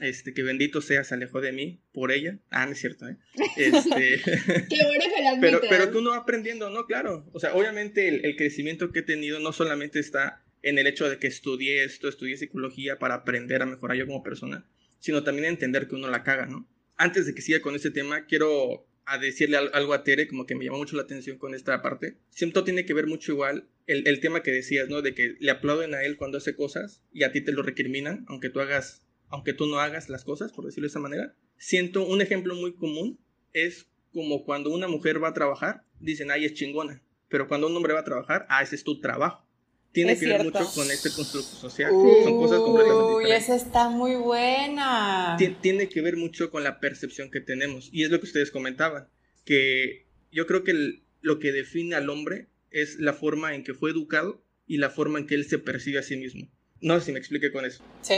este, 0.00 0.34
que 0.34 0.42
bendito 0.42 0.80
sea, 0.80 1.04
se 1.04 1.14
alejó 1.14 1.40
de 1.40 1.52
mí 1.52 1.80
por 1.92 2.10
ella. 2.10 2.38
Ah, 2.50 2.66
no 2.66 2.72
es 2.72 2.80
cierto, 2.80 3.08
¿eh? 3.08 3.16
Este... 3.56 4.20
Qué 4.68 4.84
bueno 4.84 5.04
que 5.14 5.22
la 5.22 5.36
pero, 5.40 5.60
pero 5.68 5.90
tú 5.90 6.00
no 6.00 6.12
aprendiendo, 6.12 6.70
¿no? 6.70 6.86
Claro. 6.86 7.28
O 7.32 7.40
sea, 7.40 7.54
obviamente 7.54 8.08
el, 8.08 8.36
crecimiento 8.36 8.90
que 8.90 9.00
he 9.00 9.02
tenido 9.02 9.38
no 9.40 9.52
solamente 9.52 10.00
está 10.00 10.44
en 10.62 10.78
el 10.78 10.86
hecho 10.86 11.08
de 11.08 11.18
que 11.18 11.26
estudié 11.26 11.84
esto, 11.84 12.08
estudié 12.08 12.36
psicología 12.36 12.98
para 12.98 13.14
aprender 13.14 13.62
a 13.62 13.66
mejorar 13.66 13.96
yo 13.96 14.06
como 14.06 14.22
persona, 14.22 14.66
sino 14.98 15.22
también 15.22 15.46
entender 15.46 15.86
que 15.86 15.94
uno 15.94 16.08
la 16.08 16.22
caga, 16.22 16.46
¿no? 16.46 16.68
Antes 16.96 17.26
de 17.26 17.34
que 17.34 17.42
siga 17.42 17.60
con 17.60 17.74
este 17.74 17.90
tema, 17.90 18.24
quiero 18.26 18.86
a 19.06 19.18
decirle 19.18 19.58
algo 19.58 19.92
a 19.92 20.02
Tere, 20.02 20.26
como 20.26 20.46
que 20.46 20.54
me 20.54 20.64
llamó 20.64 20.78
mucho 20.78 20.96
la 20.96 21.02
atención 21.02 21.36
con 21.36 21.54
esta 21.54 21.82
parte. 21.82 22.16
Siempre 22.30 22.62
tiene 22.62 22.86
que 22.86 22.94
ver 22.94 23.06
mucho 23.06 23.32
igual 23.32 23.68
el, 23.86 24.08
el 24.08 24.20
tema 24.20 24.42
que 24.42 24.50
decías, 24.50 24.88
¿no? 24.88 25.02
De 25.02 25.14
que 25.14 25.34
le 25.38 25.50
aplauden 25.50 25.94
a 25.94 26.02
él 26.02 26.16
cuando 26.16 26.38
hace 26.38 26.56
cosas 26.56 27.02
y 27.12 27.24
a 27.24 27.32
ti 27.32 27.42
te 27.42 27.52
lo 27.52 27.62
recriminan, 27.62 28.24
aunque 28.28 28.48
tú 28.48 28.60
hagas 28.60 29.03
aunque 29.34 29.52
tú 29.52 29.66
no 29.66 29.80
hagas 29.80 30.08
las 30.08 30.22
cosas, 30.22 30.52
por 30.52 30.64
decirlo 30.64 30.86
de 30.86 30.90
esa 30.90 31.00
manera. 31.00 31.34
Siento 31.58 32.06
un 32.06 32.22
ejemplo 32.22 32.54
muy 32.54 32.76
común 32.76 33.18
es 33.52 33.88
como 34.12 34.44
cuando 34.44 34.70
una 34.70 34.86
mujer 34.86 35.20
va 35.22 35.30
a 35.30 35.34
trabajar, 35.34 35.84
dicen, 35.98 36.30
ay, 36.30 36.44
es 36.44 36.54
chingona. 36.54 37.02
Pero 37.28 37.48
cuando 37.48 37.66
un 37.66 37.76
hombre 37.76 37.94
va 37.94 38.00
a 38.00 38.04
trabajar, 38.04 38.46
ah, 38.48 38.62
ese 38.62 38.76
es 38.76 38.84
tu 38.84 39.00
trabajo. 39.00 39.44
Tiene 39.90 40.16
que 40.16 40.26
ver 40.26 40.44
mucho 40.44 40.64
con 40.72 40.88
este 40.88 41.10
constructo 41.10 41.56
social. 41.56 41.90
Son 41.90 42.36
cosas 42.36 42.60
completamente 42.60 43.08
diferentes. 43.10 43.26
Uy, 43.26 43.32
esa 43.32 43.56
está 43.56 43.88
muy 43.88 44.14
buena. 44.14 45.36
tiene 45.60 45.88
que 45.88 46.00
ver 46.00 46.16
mucho 46.16 46.52
con 46.52 46.62
la 46.62 46.78
percepción 46.78 47.28
que 47.28 47.40
tenemos. 47.40 47.90
Y 47.92 48.04
es 48.04 48.10
lo 48.10 48.20
que 48.20 48.26
ustedes 48.26 48.52
comentaban. 48.52 49.08
Que 49.44 50.06
yo 50.30 50.46
creo 50.46 50.62
que 50.62 51.02
lo 51.22 51.40
que 51.40 51.50
define 51.50 51.96
al 51.96 52.08
hombre 52.08 52.50
es 52.70 53.00
la 53.00 53.14
forma 53.14 53.56
en 53.56 53.64
que 53.64 53.74
fue 53.74 53.90
educado 53.90 54.44
y 54.64 54.78
la 54.78 54.90
forma 54.90 55.18
en 55.18 55.26
que 55.26 55.34
él 55.34 55.44
se 55.44 55.58
percibe 55.58 55.98
a 55.98 56.02
sí 56.02 56.16
mismo. 56.16 56.48
No 56.80 56.98
sé 57.00 57.06
si 57.06 57.12
me 57.12 57.18
explique 57.18 57.50
con 57.50 57.64
eso. 57.64 57.82
Sí. 58.02 58.14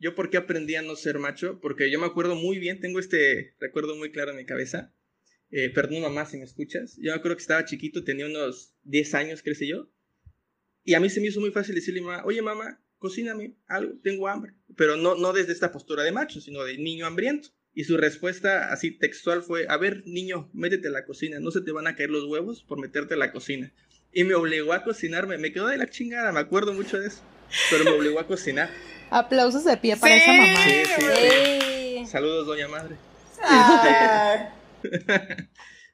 ¿Yo 0.00 0.14
por 0.14 0.30
qué 0.30 0.38
aprendí 0.38 0.74
a 0.76 0.82
no 0.82 0.96
ser 0.96 1.18
macho? 1.18 1.60
Porque 1.60 1.90
yo 1.90 2.00
me 2.00 2.06
acuerdo 2.06 2.34
muy 2.34 2.58
bien, 2.58 2.80
tengo 2.80 2.98
este 2.98 3.54
recuerdo 3.60 3.94
muy 3.96 4.10
claro 4.10 4.30
en 4.30 4.38
mi 4.38 4.46
cabeza. 4.46 4.94
Eh, 5.50 5.68
perdón 5.68 6.00
mamá 6.00 6.24
si 6.24 6.38
me 6.38 6.44
escuchas. 6.44 6.96
Yo 6.96 7.12
me 7.12 7.18
acuerdo 7.18 7.36
que 7.36 7.42
estaba 7.42 7.66
chiquito, 7.66 8.02
tenía 8.02 8.24
unos 8.24 8.74
10 8.84 9.14
años, 9.14 9.42
creo 9.42 9.56
yo. 9.60 9.90
Y 10.84 10.94
a 10.94 11.00
mí 11.00 11.10
se 11.10 11.20
me 11.20 11.26
hizo 11.26 11.40
muy 11.40 11.50
fácil 11.50 11.74
decirle 11.74 12.00
a 12.00 12.04
mamá, 12.04 12.22
oye 12.24 12.40
mamá, 12.40 12.82
cocíname 12.98 13.56
algo, 13.66 13.92
tengo 14.02 14.26
hambre. 14.26 14.54
Pero 14.74 14.96
no, 14.96 15.16
no 15.16 15.34
desde 15.34 15.52
esta 15.52 15.70
postura 15.70 16.02
de 16.02 16.12
macho, 16.12 16.40
sino 16.40 16.64
de 16.64 16.78
niño 16.78 17.04
hambriento. 17.04 17.50
Y 17.74 17.84
su 17.84 17.98
respuesta 17.98 18.72
así 18.72 18.90
textual 18.92 19.42
fue, 19.42 19.66
a 19.68 19.76
ver, 19.76 20.02
niño, 20.06 20.50
métete 20.54 20.88
a 20.88 20.92
la 20.92 21.04
cocina, 21.04 21.38
no 21.40 21.50
se 21.50 21.60
te 21.60 21.72
van 21.72 21.86
a 21.86 21.94
caer 21.94 22.10
los 22.10 22.24
huevos 22.24 22.64
por 22.64 22.80
meterte 22.80 23.14
a 23.14 23.18
la 23.18 23.32
cocina. 23.32 23.72
Y 24.12 24.24
me 24.24 24.34
obligó 24.34 24.72
a 24.72 24.82
cocinarme, 24.82 25.36
me 25.36 25.52
quedó 25.52 25.68
de 25.68 25.76
la 25.76 25.88
chingada, 25.88 26.32
me 26.32 26.40
acuerdo 26.40 26.72
mucho 26.72 26.98
de 26.98 27.08
eso, 27.08 27.22
pero 27.70 27.84
me 27.84 27.90
obligó 27.90 28.18
a 28.18 28.26
cocinar. 28.26 28.70
Aplausos 29.10 29.64
de 29.64 29.76
pie 29.76 29.96
para 29.96 30.16
esa 30.16 30.32
mamá. 30.32 30.64
Sí, 30.64 30.82
sí, 30.84 31.02
sí. 31.02 32.06
Saludos, 32.06 32.46
doña 32.46 32.68
madre. 32.68 32.96
Ah, 33.42 34.54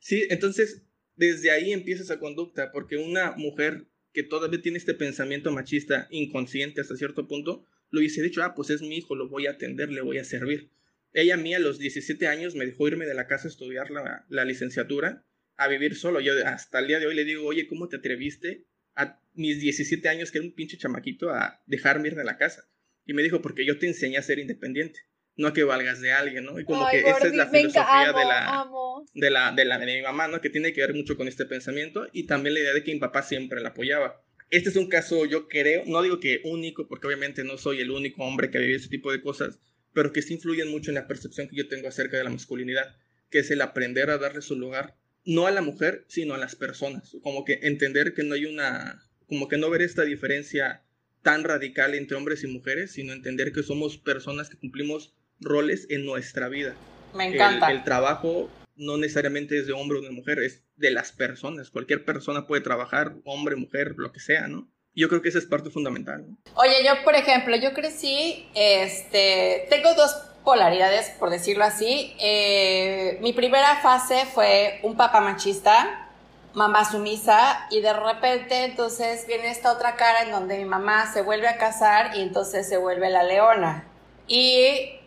Sí, 0.00 0.24
entonces 0.30 0.82
desde 1.16 1.50
ahí 1.50 1.72
empieza 1.72 2.02
esa 2.02 2.20
conducta, 2.20 2.70
porque 2.70 2.96
una 2.96 3.32
mujer 3.32 3.86
que 4.12 4.22
todavía 4.22 4.62
tiene 4.62 4.78
este 4.78 4.94
pensamiento 4.94 5.50
machista 5.50 6.06
inconsciente 6.10 6.80
hasta 6.80 6.96
cierto 6.96 7.26
punto, 7.26 7.64
lo 7.90 8.00
hubiese 8.00 8.22
dicho, 8.22 8.42
ah, 8.42 8.54
pues 8.54 8.70
es 8.70 8.82
mi 8.82 8.96
hijo, 8.96 9.16
lo 9.16 9.28
voy 9.28 9.46
a 9.46 9.52
atender, 9.52 9.90
le 9.90 10.02
voy 10.02 10.18
a 10.18 10.24
servir. 10.24 10.70
Ella 11.12 11.34
a 11.34 11.38
mí 11.38 11.54
a 11.54 11.58
los 11.58 11.78
17 11.78 12.26
años 12.28 12.54
me 12.54 12.66
dejó 12.66 12.86
irme 12.86 13.06
de 13.06 13.14
la 13.14 13.26
casa 13.26 13.48
a 13.48 13.50
estudiar 13.50 13.90
la, 13.90 14.26
la 14.28 14.44
licenciatura, 14.44 15.24
a 15.56 15.68
vivir 15.68 15.96
solo. 15.96 16.20
Yo 16.20 16.34
hasta 16.46 16.78
el 16.78 16.88
día 16.88 16.98
de 17.00 17.06
hoy 17.06 17.14
le 17.14 17.24
digo, 17.24 17.46
oye, 17.46 17.66
¿cómo 17.66 17.88
te 17.88 17.96
atreviste 17.96 18.66
a 18.94 19.18
mis 19.34 19.60
17 19.60 20.08
años, 20.08 20.30
que 20.30 20.38
era 20.38 20.46
un 20.46 20.54
pinche 20.54 20.76
chamaquito, 20.76 21.30
a 21.30 21.62
dejarme 21.66 22.08
ir 22.08 22.14
de 22.14 22.24
la 22.24 22.36
casa? 22.36 22.68
Y 23.06 23.14
me 23.14 23.22
dijo, 23.22 23.40
porque 23.40 23.64
yo 23.64 23.78
te 23.78 23.86
enseñé 23.86 24.18
a 24.18 24.22
ser 24.22 24.38
independiente, 24.38 25.00
no 25.36 25.48
a 25.48 25.52
que 25.52 25.64
valgas 25.64 26.00
de 26.00 26.12
alguien, 26.12 26.44
¿no? 26.44 26.58
Y 26.58 26.64
como 26.64 26.86
Ay, 26.86 27.02
que 27.02 27.08
esa 27.08 27.18
es 27.18 27.22
Gordy, 27.22 27.36
la 27.36 27.46
filosofía 27.46 28.10
amo, 28.60 29.06
de 29.14 29.30
la 29.30 29.30
de 29.30 29.30
la, 29.30 29.52
de 29.52 29.64
la 29.64 29.78
de 29.78 29.86
mi 29.86 30.02
mamá, 30.02 30.28
¿no? 30.28 30.40
Que 30.40 30.50
tiene 30.50 30.72
que 30.72 30.80
ver 30.80 30.94
mucho 30.94 31.16
con 31.16 31.28
este 31.28 31.46
pensamiento 31.46 32.08
y 32.12 32.26
también 32.26 32.54
la 32.54 32.60
idea 32.60 32.74
de 32.74 32.82
que 32.82 32.92
mi 32.92 32.98
papá 32.98 33.22
siempre 33.22 33.60
la 33.60 33.70
apoyaba. 33.70 34.22
Este 34.50 34.70
es 34.70 34.76
un 34.76 34.88
caso, 34.88 35.24
yo 35.24 35.48
creo, 35.48 35.82
no 35.86 36.02
digo 36.02 36.20
que 36.20 36.40
único, 36.44 36.86
porque 36.86 37.06
obviamente 37.08 37.42
no 37.42 37.58
soy 37.58 37.80
el 37.80 37.90
único 37.90 38.22
hombre 38.24 38.50
que 38.50 38.58
ha 38.58 38.60
vivido 38.60 38.78
ese 38.78 38.88
tipo 38.88 39.10
de 39.10 39.20
cosas, 39.20 39.58
pero 39.92 40.12
que 40.12 40.22
sí 40.22 40.34
influyen 40.34 40.70
mucho 40.70 40.90
en 40.90 40.94
la 40.94 41.08
percepción 41.08 41.48
que 41.48 41.56
yo 41.56 41.68
tengo 41.68 41.88
acerca 41.88 42.16
de 42.16 42.24
la 42.24 42.30
masculinidad, 42.30 42.96
que 43.30 43.40
es 43.40 43.50
el 43.50 43.60
aprender 43.60 44.10
a 44.10 44.18
darle 44.18 44.42
su 44.42 44.56
lugar, 44.56 44.96
no 45.24 45.46
a 45.46 45.50
la 45.50 45.62
mujer, 45.62 46.04
sino 46.06 46.34
a 46.34 46.38
las 46.38 46.54
personas. 46.54 47.16
Como 47.22 47.44
que 47.44 47.58
entender 47.62 48.14
que 48.14 48.22
no 48.22 48.34
hay 48.34 48.46
una, 48.46 49.02
como 49.26 49.48
que 49.48 49.58
no 49.58 49.68
ver 49.68 49.82
esta 49.82 50.04
diferencia 50.04 50.82
tan 51.26 51.42
radical 51.42 51.96
entre 51.96 52.16
hombres 52.16 52.44
y 52.44 52.46
mujeres, 52.46 52.92
sino 52.92 53.12
entender 53.12 53.52
que 53.52 53.64
somos 53.64 53.98
personas 53.98 54.48
que 54.48 54.56
cumplimos 54.56 55.12
roles 55.40 55.88
en 55.90 56.06
nuestra 56.06 56.48
vida 56.48 56.76
me 57.16 57.26
el, 57.26 57.34
encanta. 57.34 57.72
el 57.72 57.82
trabajo 57.82 58.48
no 58.76 58.96
necesariamente 58.96 59.58
es 59.58 59.66
de 59.66 59.72
hombre 59.72 59.98
o 59.98 60.02
de 60.02 60.10
mujer, 60.10 60.38
es 60.38 60.62
de 60.76 60.92
las 60.92 61.10
personas. 61.10 61.70
Cualquier 61.70 62.04
persona 62.04 62.46
puede 62.46 62.62
trabajar, 62.62 63.14
hombre, 63.24 63.56
mujer, 63.56 63.94
lo 63.96 64.12
que 64.12 64.20
sea, 64.20 64.46
¿no? 64.46 64.68
Yo 64.94 65.08
creo 65.08 65.20
que 65.20 65.30
esa 65.30 65.38
es 65.38 65.46
parte 65.46 65.70
fundamental, 65.70 66.24
¿no? 66.28 66.38
Oye, 66.54 66.84
yo, 66.84 67.02
por 67.02 67.16
ejemplo, 67.16 67.56
yo 67.56 67.72
crecí, 67.72 68.46
este, 68.54 69.66
tengo 69.68 69.94
dos 69.94 70.14
polaridades, 70.44 71.10
por 71.18 71.30
decirlo 71.30 71.64
así. 71.64 72.14
Eh, 72.20 73.18
mi 73.20 73.32
primera 73.32 73.80
fase 73.82 74.26
fue 74.32 74.78
un 74.84 74.96
papá 74.96 75.20
machista, 75.20 76.05
mamá 76.56 76.90
sumisa, 76.90 77.66
y 77.70 77.82
de 77.82 77.92
repente 77.92 78.64
entonces 78.64 79.26
viene 79.26 79.50
esta 79.50 79.70
otra 79.72 79.94
cara 79.96 80.22
en 80.22 80.30
donde 80.30 80.56
mi 80.56 80.64
mamá 80.64 81.12
se 81.12 81.20
vuelve 81.20 81.48
a 81.48 81.58
casar 81.58 82.16
y 82.16 82.22
entonces 82.22 82.66
se 82.66 82.78
vuelve 82.78 83.10
la 83.10 83.22
leona. 83.22 83.84
Y 84.26 84.98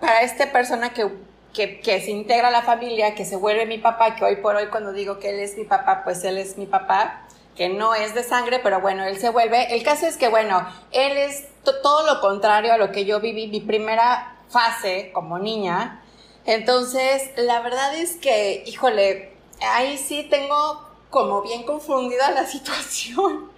para 0.00 0.22
esta 0.22 0.52
persona 0.52 0.94
que, 0.94 1.10
que, 1.52 2.00
se 2.00 2.10
integra 2.12 2.48
a 2.48 2.50
la 2.52 2.62
familia, 2.62 3.16
que 3.16 3.24
se 3.24 3.34
vuelve 3.34 3.66
mi 3.66 3.78
papá, 3.78 4.14
que 4.14 4.24
hoy 4.24 4.36
por 4.36 4.54
hoy 4.54 4.68
cuando 4.68 4.92
digo 4.92 5.18
que 5.18 5.30
él 5.30 5.40
es 5.40 5.58
mi 5.58 5.64
papá, 5.64 6.02
pues 6.04 6.22
él 6.22 6.38
es 6.38 6.56
mi 6.56 6.66
papá, 6.66 7.22
que 7.56 7.68
no 7.68 7.96
es 7.96 8.14
de 8.14 8.22
sangre, 8.22 8.60
pero 8.60 8.80
bueno, 8.80 9.04
él 9.04 9.18
se 9.18 9.30
vuelve. 9.30 9.74
El 9.74 9.82
caso 9.82 10.06
es 10.06 10.16
que, 10.16 10.28
bueno, 10.28 10.64
él 10.92 11.16
es 11.16 11.48
to- 11.64 11.80
todo 11.82 12.06
lo 12.06 12.20
contrario 12.20 12.72
a 12.72 12.78
lo 12.78 12.92
que 12.92 13.04
yo 13.04 13.18
viví, 13.20 13.48
mi 13.48 13.60
primera 13.60 14.36
fase 14.48 15.10
como 15.12 15.40
niña. 15.40 16.00
Entonces, 16.46 17.30
la 17.36 17.60
verdad 17.60 17.94
es 17.96 18.16
que, 18.16 18.62
híjole, 18.66 19.33
ahí 19.64 19.98
sí 19.98 20.26
tengo 20.30 20.94
como 21.14 21.42
bien 21.42 21.62
confundida 21.62 22.32
la 22.32 22.44
situación, 22.54 23.52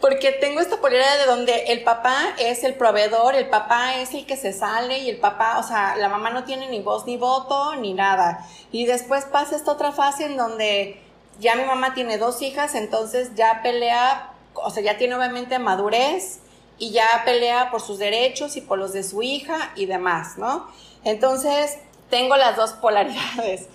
porque 0.00 0.30
tengo 0.30 0.60
esta 0.60 0.80
polaridad 0.80 1.18
de 1.18 1.26
donde 1.26 1.64
el 1.64 1.82
papá 1.82 2.34
es 2.38 2.62
el 2.62 2.74
proveedor, 2.74 3.34
el 3.34 3.48
papá 3.48 3.96
es 3.96 4.14
el 4.14 4.26
que 4.26 4.36
se 4.36 4.52
sale 4.52 5.00
y 5.00 5.10
el 5.10 5.18
papá, 5.18 5.58
o 5.58 5.64
sea, 5.64 5.96
la 5.96 6.08
mamá 6.08 6.30
no 6.30 6.44
tiene 6.44 6.68
ni 6.68 6.80
voz 6.80 7.06
ni 7.06 7.16
voto 7.16 7.74
ni 7.74 7.94
nada. 7.94 8.46
Y 8.70 8.86
después 8.86 9.24
pasa 9.24 9.56
esta 9.56 9.72
otra 9.72 9.90
fase 9.90 10.26
en 10.26 10.36
donde 10.36 11.02
ya 11.40 11.56
mi 11.56 11.64
mamá 11.64 11.94
tiene 11.94 12.16
dos 12.16 12.42
hijas, 12.42 12.76
entonces 12.76 13.34
ya 13.34 13.60
pelea, 13.60 14.32
o 14.54 14.70
sea, 14.70 14.80
ya 14.80 14.96
tiene 14.96 15.16
obviamente 15.16 15.58
madurez 15.58 16.38
y 16.78 16.92
ya 16.92 17.08
pelea 17.24 17.72
por 17.72 17.80
sus 17.80 17.98
derechos 17.98 18.56
y 18.56 18.60
por 18.60 18.78
los 18.78 18.92
de 18.92 19.02
su 19.02 19.20
hija 19.22 19.72
y 19.74 19.86
demás, 19.86 20.38
¿no? 20.38 20.68
Entonces, 21.02 21.78
tengo 22.08 22.36
las 22.36 22.56
dos 22.56 22.72
polaridades, 22.74 23.66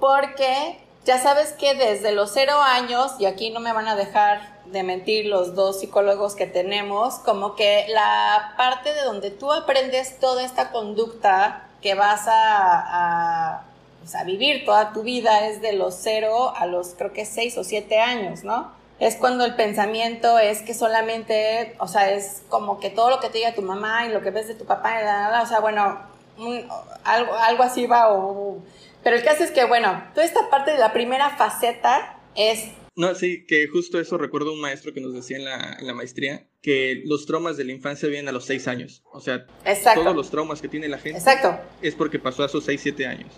porque 0.00 0.89
ya 1.04 1.18
sabes 1.18 1.52
que 1.52 1.74
desde 1.74 2.12
los 2.12 2.32
cero 2.32 2.60
años, 2.62 3.12
y 3.18 3.26
aquí 3.26 3.50
no 3.50 3.60
me 3.60 3.72
van 3.72 3.88
a 3.88 3.96
dejar 3.96 4.60
de 4.66 4.82
mentir 4.82 5.26
los 5.26 5.54
dos 5.54 5.80
psicólogos 5.80 6.34
que 6.34 6.46
tenemos, 6.46 7.14
como 7.20 7.56
que 7.56 7.86
la 7.88 8.54
parte 8.56 8.92
de 8.92 9.02
donde 9.02 9.30
tú 9.30 9.52
aprendes 9.52 10.18
toda 10.18 10.44
esta 10.44 10.70
conducta 10.70 11.66
que 11.80 11.94
vas 11.94 12.28
a, 12.28 12.34
a 12.34 13.62
o 14.04 14.06
sea, 14.06 14.24
vivir 14.24 14.64
toda 14.64 14.92
tu 14.92 15.02
vida 15.02 15.46
es 15.46 15.60
de 15.60 15.72
los 15.72 15.94
cero 15.94 16.52
a 16.56 16.66
los 16.66 16.94
creo 16.94 17.12
que 17.12 17.24
seis 17.24 17.56
o 17.58 17.64
siete 17.64 17.98
años, 17.98 18.44
¿no? 18.44 18.72
Es 18.98 19.16
cuando 19.16 19.44
el 19.44 19.54
pensamiento 19.54 20.38
es 20.38 20.60
que 20.60 20.74
solamente, 20.74 21.74
o 21.78 21.88
sea, 21.88 22.10
es 22.10 22.42
como 22.50 22.80
que 22.80 22.90
todo 22.90 23.08
lo 23.08 23.20
que 23.20 23.28
te 23.28 23.38
diga 23.38 23.54
tu 23.54 23.62
mamá 23.62 24.06
y 24.06 24.10
lo 24.10 24.20
que 24.20 24.30
ves 24.30 24.46
de 24.46 24.54
tu 24.54 24.66
papá, 24.66 25.00
y 25.00 25.42
o 25.42 25.46
sea, 25.46 25.60
bueno, 25.60 25.98
algo, 27.04 27.34
algo 27.34 27.62
así 27.62 27.86
va, 27.86 28.12
o, 28.12 28.58
pero 29.02 29.16
el 29.16 29.22
caso 29.22 29.44
es 29.44 29.50
que, 29.50 29.64
bueno, 29.64 30.02
toda 30.14 30.26
esta 30.26 30.50
parte 30.50 30.72
de 30.72 30.78
la 30.78 30.92
primera 30.92 31.30
faceta 31.36 32.18
es 32.34 32.68
No, 32.96 33.14
sí, 33.14 33.46
que 33.46 33.66
justo 33.68 33.98
eso 33.98 34.18
recuerdo 34.18 34.52
un 34.52 34.60
maestro 34.60 34.92
que 34.92 35.00
nos 35.00 35.14
decía 35.14 35.38
en 35.38 35.44
la, 35.44 35.76
en 35.78 35.86
la 35.86 35.94
maestría, 35.94 36.46
que 36.62 37.02
los 37.06 37.26
traumas 37.26 37.56
de 37.56 37.64
la 37.64 37.72
infancia 37.72 38.08
vienen 38.08 38.28
a 38.28 38.32
los 38.32 38.44
seis 38.44 38.68
años. 38.68 39.02
O 39.12 39.20
sea, 39.20 39.46
exacto. 39.64 40.02
todos 40.02 40.16
los 40.16 40.30
traumas 40.30 40.60
que 40.60 40.68
tiene 40.68 40.88
la 40.88 40.98
gente 40.98 41.18
Exacto. 41.18 41.58
es 41.80 41.94
porque 41.94 42.18
pasó 42.18 42.44
a 42.44 42.48
sus 42.48 42.64
seis, 42.64 42.80
siete 42.82 43.06
años. 43.06 43.32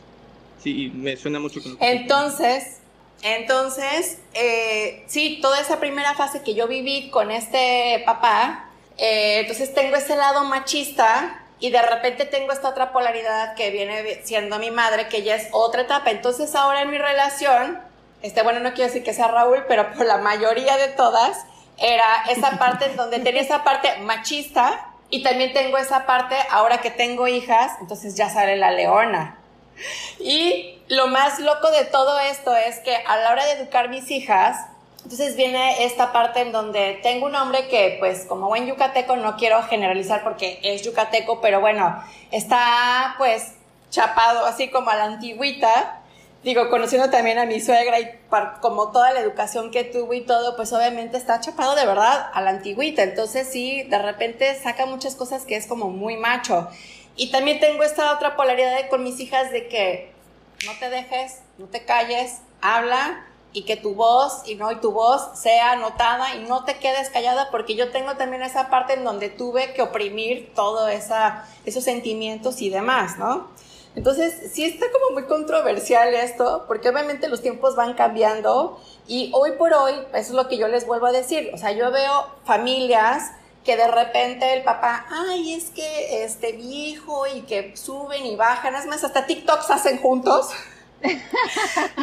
Sí, 0.60 0.84
y 0.84 0.90
me 0.90 1.16
suena 1.16 1.38
mucho 1.38 1.62
con 1.62 1.76
Entonces, 1.80 2.78
entonces, 3.22 4.18
eh, 4.34 5.04
sí, 5.06 5.38
toda 5.40 5.60
esa 5.60 5.78
primera 5.78 6.14
fase 6.14 6.42
que 6.42 6.54
yo 6.54 6.66
viví 6.66 7.08
con 7.10 7.30
este 7.30 8.02
papá, 8.04 8.68
eh, 8.98 9.40
entonces 9.40 9.72
tengo 9.74 9.96
ese 9.96 10.16
lado 10.16 10.44
machista 10.44 11.41
y 11.62 11.70
de 11.70 11.80
repente 11.80 12.24
tengo 12.24 12.50
esta 12.50 12.70
otra 12.70 12.90
polaridad 12.90 13.54
que 13.54 13.70
viene 13.70 14.20
siendo 14.24 14.58
mi 14.58 14.72
madre, 14.72 15.06
que 15.06 15.22
ya 15.22 15.36
es 15.36 15.46
otra 15.52 15.82
etapa. 15.82 16.10
Entonces 16.10 16.56
ahora 16.56 16.82
en 16.82 16.90
mi 16.90 16.98
relación, 16.98 17.80
este, 18.20 18.42
bueno, 18.42 18.58
no 18.58 18.72
quiero 18.72 18.88
decir 18.88 19.04
que 19.04 19.14
sea 19.14 19.28
Raúl, 19.28 19.64
pero 19.68 19.92
por 19.92 20.04
la 20.04 20.18
mayoría 20.18 20.76
de 20.76 20.88
todas, 20.88 21.46
era 21.78 22.24
esa 22.28 22.58
parte 22.58 22.86
en 22.86 22.96
donde 22.96 23.20
tenía 23.20 23.42
esa 23.42 23.62
parte 23.62 23.96
machista 24.00 24.88
y 25.08 25.22
también 25.22 25.52
tengo 25.52 25.78
esa 25.78 26.04
parte, 26.04 26.34
ahora 26.50 26.78
que 26.78 26.90
tengo 26.90 27.28
hijas, 27.28 27.70
entonces 27.80 28.16
ya 28.16 28.28
sale 28.28 28.56
la 28.56 28.72
leona. 28.72 29.38
Y 30.18 30.80
lo 30.88 31.06
más 31.06 31.38
loco 31.38 31.70
de 31.70 31.84
todo 31.84 32.18
esto 32.18 32.56
es 32.56 32.80
que 32.80 32.96
a 32.96 33.16
la 33.18 33.30
hora 33.30 33.46
de 33.46 33.52
educar 33.52 33.88
mis 33.88 34.10
hijas, 34.10 34.56
entonces 35.04 35.36
viene 35.36 35.84
esta 35.84 36.12
parte 36.12 36.40
en 36.40 36.52
donde 36.52 37.00
tengo 37.02 37.26
un 37.26 37.34
hombre 37.34 37.68
que, 37.68 37.96
pues, 37.98 38.24
como 38.26 38.48
buen 38.48 38.66
yucateco, 38.66 39.16
no 39.16 39.36
quiero 39.36 39.62
generalizar 39.64 40.22
porque 40.22 40.58
es 40.62 40.82
yucateco, 40.82 41.40
pero 41.40 41.60
bueno, 41.60 42.02
está, 42.30 43.14
pues, 43.18 43.52
chapado 43.90 44.46
así 44.46 44.68
como 44.70 44.90
a 44.90 44.96
la 44.96 45.04
antigüita. 45.04 45.98
Digo, 46.44 46.70
conociendo 46.70 47.08
también 47.10 47.38
a 47.38 47.46
mi 47.46 47.60
suegra 47.60 48.00
y 48.00 48.18
par- 48.28 48.58
como 48.60 48.90
toda 48.90 49.12
la 49.12 49.20
educación 49.20 49.70
que 49.70 49.84
tuvo 49.84 50.12
y 50.14 50.22
todo, 50.22 50.56
pues 50.56 50.72
obviamente 50.72 51.16
está 51.16 51.38
chapado 51.40 51.76
de 51.76 51.86
verdad 51.86 52.30
a 52.32 52.40
la 52.40 52.50
antigüita. 52.50 53.02
Entonces 53.04 53.48
sí, 53.52 53.82
de 53.84 53.98
repente 53.98 54.52
saca 54.60 54.86
muchas 54.86 55.14
cosas 55.14 55.44
que 55.44 55.54
es 55.56 55.66
como 55.68 55.88
muy 55.90 56.16
macho. 56.16 56.68
Y 57.14 57.30
también 57.30 57.60
tengo 57.60 57.82
esta 57.84 58.12
otra 58.12 58.34
polaridad 58.34 58.74
de- 58.76 58.88
con 58.88 59.04
mis 59.04 59.20
hijas 59.20 59.52
de 59.52 59.68
que 59.68 60.10
no 60.66 60.72
te 60.80 60.90
dejes, 60.90 61.40
no 61.58 61.66
te 61.66 61.84
calles, 61.84 62.38
habla 62.60 63.24
y 63.52 63.64
que 63.64 63.76
tu 63.76 63.94
voz 63.94 64.42
y 64.46 64.54
no 64.54 64.72
y 64.72 64.76
tu 64.76 64.92
voz 64.92 65.38
sea 65.38 65.76
notada 65.76 66.34
y 66.36 66.44
no 66.44 66.64
te 66.64 66.78
quedes 66.78 67.10
callada 67.10 67.50
porque 67.50 67.74
yo 67.74 67.90
tengo 67.90 68.16
también 68.16 68.42
esa 68.42 68.70
parte 68.70 68.94
en 68.94 69.04
donde 69.04 69.28
tuve 69.28 69.74
que 69.74 69.82
oprimir 69.82 70.52
todo 70.54 70.88
esa 70.88 71.46
esos 71.64 71.84
sentimientos 71.84 72.62
y 72.62 72.70
demás, 72.70 73.18
¿no? 73.18 73.48
Entonces, 73.94 74.52
sí 74.54 74.64
está 74.64 74.86
como 74.90 75.10
muy 75.10 75.24
controversial 75.24 76.14
esto, 76.14 76.64
porque 76.66 76.88
obviamente 76.88 77.28
los 77.28 77.42
tiempos 77.42 77.76
van 77.76 77.92
cambiando 77.92 78.80
y 79.06 79.30
hoy 79.34 79.52
por 79.52 79.74
hoy, 79.74 79.92
eso 80.14 80.30
es 80.30 80.30
lo 80.30 80.48
que 80.48 80.56
yo 80.56 80.66
les 80.68 80.86
vuelvo 80.86 81.06
a 81.06 81.12
decir, 81.12 81.50
o 81.52 81.58
sea, 81.58 81.72
yo 81.72 81.90
veo 81.90 82.26
familias 82.44 83.32
que 83.64 83.76
de 83.76 83.86
repente 83.88 84.54
el 84.54 84.64
papá, 84.64 85.06
ay, 85.10 85.52
es 85.52 85.70
que 85.70 86.24
este 86.24 86.52
viejo 86.52 87.26
y 87.26 87.42
que 87.42 87.76
suben 87.76 88.24
y 88.24 88.34
bajan, 88.34 88.74
es 88.74 88.86
más, 88.86 89.04
hasta 89.04 89.26
TikToks 89.26 89.70
hacen 89.70 89.98
juntos. 89.98 90.48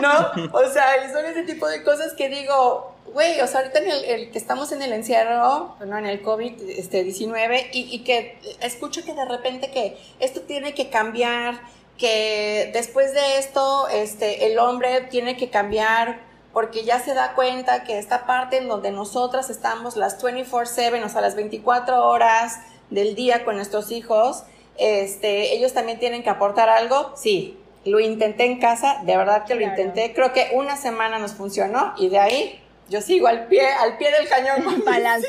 ¿No? 0.01 0.32
O 0.51 0.65
sea, 0.72 1.06
y 1.06 1.12
son 1.12 1.25
ese 1.25 1.44
tipo 1.44 1.68
de 1.68 1.84
cosas 1.84 2.13
que 2.13 2.29
digo, 2.29 2.96
güey, 3.13 3.39
o 3.41 3.48
sea, 3.48 3.62
ahorita 3.62 3.79
en 3.79 3.89
el, 3.89 4.32
que 4.32 4.38
estamos 4.38 4.72
en 4.72 4.82
el 4.82 4.94
encierro, 4.94 5.75
no, 5.86 5.98
en 5.98 6.06
el 6.06 6.24
COVID-19, 6.24 6.77
este, 6.77 7.03
19, 7.03 7.70
y, 7.74 7.96
y 7.96 8.03
que 8.03 8.38
escucho 8.62 9.03
que 9.03 9.13
de 9.13 9.25
repente 9.25 9.72
que 9.72 9.98
esto 10.20 10.41
tiene 10.41 10.74
que 10.74 10.89
cambiar, 10.89 11.62
que 11.98 12.72
después 12.74 13.13
de 13.13 13.38
esto, 13.38 13.88
este, 13.89 14.48
el 14.48 14.58
hombre 14.60 15.01
tiene 15.10 15.38
que 15.38 15.50
cambiar 15.50 16.27
porque 16.53 16.84
ya 16.84 17.00
se 17.00 17.13
da 17.13 17.36
cuenta 17.36 17.84
que 17.84 18.00
esta 18.00 18.25
parte 18.25 18.58
en 18.58 18.68
donde 18.68 18.91
nosotras 18.91 19.50
estamos 19.50 19.96
las 19.96 20.22
24/7, 20.22 21.03
o 21.03 21.10
sea, 21.10 21.22
las 21.22 21.36
24 21.36 22.08
horas 22.08 22.60
del 22.89 23.15
día 23.15 23.46
con 23.46 23.56
nuestros 23.56 23.91
hijos, 23.91 24.44
este, 24.77 25.56
ellos 25.56 25.74
también 25.74 26.00
tienen 26.00 26.24
que 26.24 26.29
aportar 26.29 26.70
algo, 26.70 27.13
sí. 27.15 27.58
Lo 27.86 28.00
intenté 28.00 28.45
en 28.45 28.59
casa, 28.59 29.01
de 29.03 29.15
verdad 29.15 29.45
que 29.45 29.55
lo 29.55 29.62
intenté. 29.62 30.13
Creo 30.13 30.33
que 30.33 30.50
una 30.53 30.75
semana 30.75 31.17
nos 31.19 31.33
funcionó 31.33 31.93
y 31.98 32.09
de 32.09 32.19
ahí 32.19 32.59
yo 32.89 33.01
sigo 33.01 33.27
al 33.27 33.48
pie, 33.48 33.67
al 33.67 33.98
pie 33.98 34.12
del 34.12 34.27
cañón 34.27 34.63
con 34.63 34.83
balance. 34.86 35.27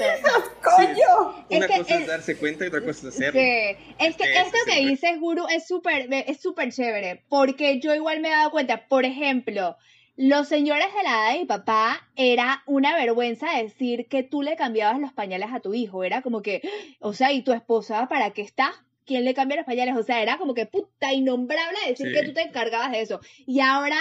¡Coño! 0.62 1.45
Una 1.50 1.66
cosa 1.69 1.95
es, 1.95 2.07
darse 2.07 2.37
cuenta 2.37 2.64
y 2.64 2.69
otra 2.69 2.80
cosa 2.80 3.09
es 3.09 3.14
hacerlo. 3.14 3.40
Es 3.40 4.16
que 4.16 4.33
esto 4.33 4.59
que 4.66 4.87
dice 4.87 5.16
Guru 5.19 5.47
es 5.49 5.66
súper 5.66 6.09
es 6.11 6.40
súper 6.40 6.73
chévere, 6.73 7.25
porque 7.28 7.78
yo 7.80 7.95
igual 7.95 8.21
me 8.21 8.28
he 8.28 8.33
dado 8.33 8.50
cuenta, 8.50 8.88
por 8.88 9.04
ejemplo, 9.04 9.76
los 10.16 10.49
señores 10.49 10.88
de 10.95 11.02
la 11.02 11.11
edad 11.11 11.33
de 11.33 11.38
mi 11.40 11.45
papá 11.47 12.09
era 12.16 12.62
una 12.66 12.95
vergüenza 12.95 13.57
decir 13.57 14.07
que 14.09 14.23
tú 14.23 14.42
le 14.42 14.57
cambiabas 14.57 15.00
los 15.00 15.12
pañales 15.12 15.50
a 15.52 15.61
tu 15.61 15.75
hijo, 15.75 16.04
era 16.04 16.23
como 16.23 16.42
que, 16.42 16.62
o 17.00 17.12
sea, 17.12 17.33
¿y 17.33 17.42
tu 17.42 17.52
esposa 17.52 18.07
para 18.09 18.30
qué 18.30 18.42
está? 18.42 18.85
¿Quién 19.11 19.25
le 19.25 19.35
cambia 19.35 19.57
los 19.57 19.67
pañales? 19.67 19.97
O 19.97 20.05
sea, 20.05 20.23
era 20.23 20.38
como 20.38 20.55
que 20.55 20.67
puta 20.67 21.12
innombrable 21.12 21.76
decir 21.88 22.12
que 22.14 22.23
tú 22.23 22.33
te 22.33 22.43
encargabas 22.43 22.93
de 22.93 23.00
eso. 23.00 23.19
Y 23.45 23.59
ahora 23.59 23.99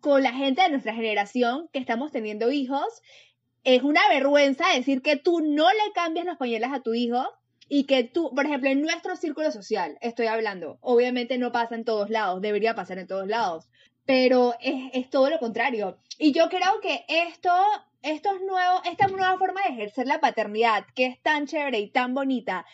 con 0.00 0.22
la 0.22 0.34
gente 0.34 0.60
de 0.60 0.68
nuestra 0.68 0.92
generación 0.92 1.70
que 1.72 1.78
estamos 1.78 2.12
teniendo 2.12 2.52
hijos, 2.52 2.84
es 3.64 3.82
una 3.82 4.06
vergüenza 4.10 4.66
decir 4.74 5.00
que 5.00 5.16
tú 5.16 5.40
no 5.40 5.66
le 5.70 5.92
cambias 5.94 6.26
los 6.26 6.36
pañales 6.36 6.70
a 6.74 6.82
tu 6.82 6.92
hijo 6.92 7.26
y 7.70 7.84
que 7.84 8.04
tú, 8.04 8.34
por 8.34 8.44
ejemplo, 8.44 8.68
en 8.68 8.82
nuestro 8.82 9.16
círculo 9.16 9.50
social, 9.50 9.96
estoy 10.02 10.26
hablando, 10.26 10.76
obviamente 10.82 11.38
no 11.38 11.52
pasa 11.52 11.74
en 11.74 11.86
todos 11.86 12.10
lados, 12.10 12.42
debería 12.42 12.74
pasar 12.74 12.98
en 12.98 13.06
todos 13.06 13.28
lados, 13.28 13.70
pero 14.04 14.56
es, 14.60 14.90
es 14.92 15.08
todo 15.08 15.30
lo 15.30 15.38
contrario. 15.38 15.96
Y 16.18 16.32
yo 16.32 16.50
creo 16.50 16.82
que 16.82 17.06
esto, 17.08 17.50
esto 18.02 18.28
es 18.34 18.42
nuevo, 18.42 18.82
esta 18.84 19.06
nueva 19.06 19.38
forma 19.38 19.62
de 19.62 19.70
ejercer 19.72 20.06
la 20.06 20.20
paternidad, 20.20 20.84
que 20.94 21.06
es 21.06 21.18
tan 21.22 21.46
chévere 21.46 21.78
y 21.78 21.88
tan 21.88 22.12
bonita, 22.12 22.66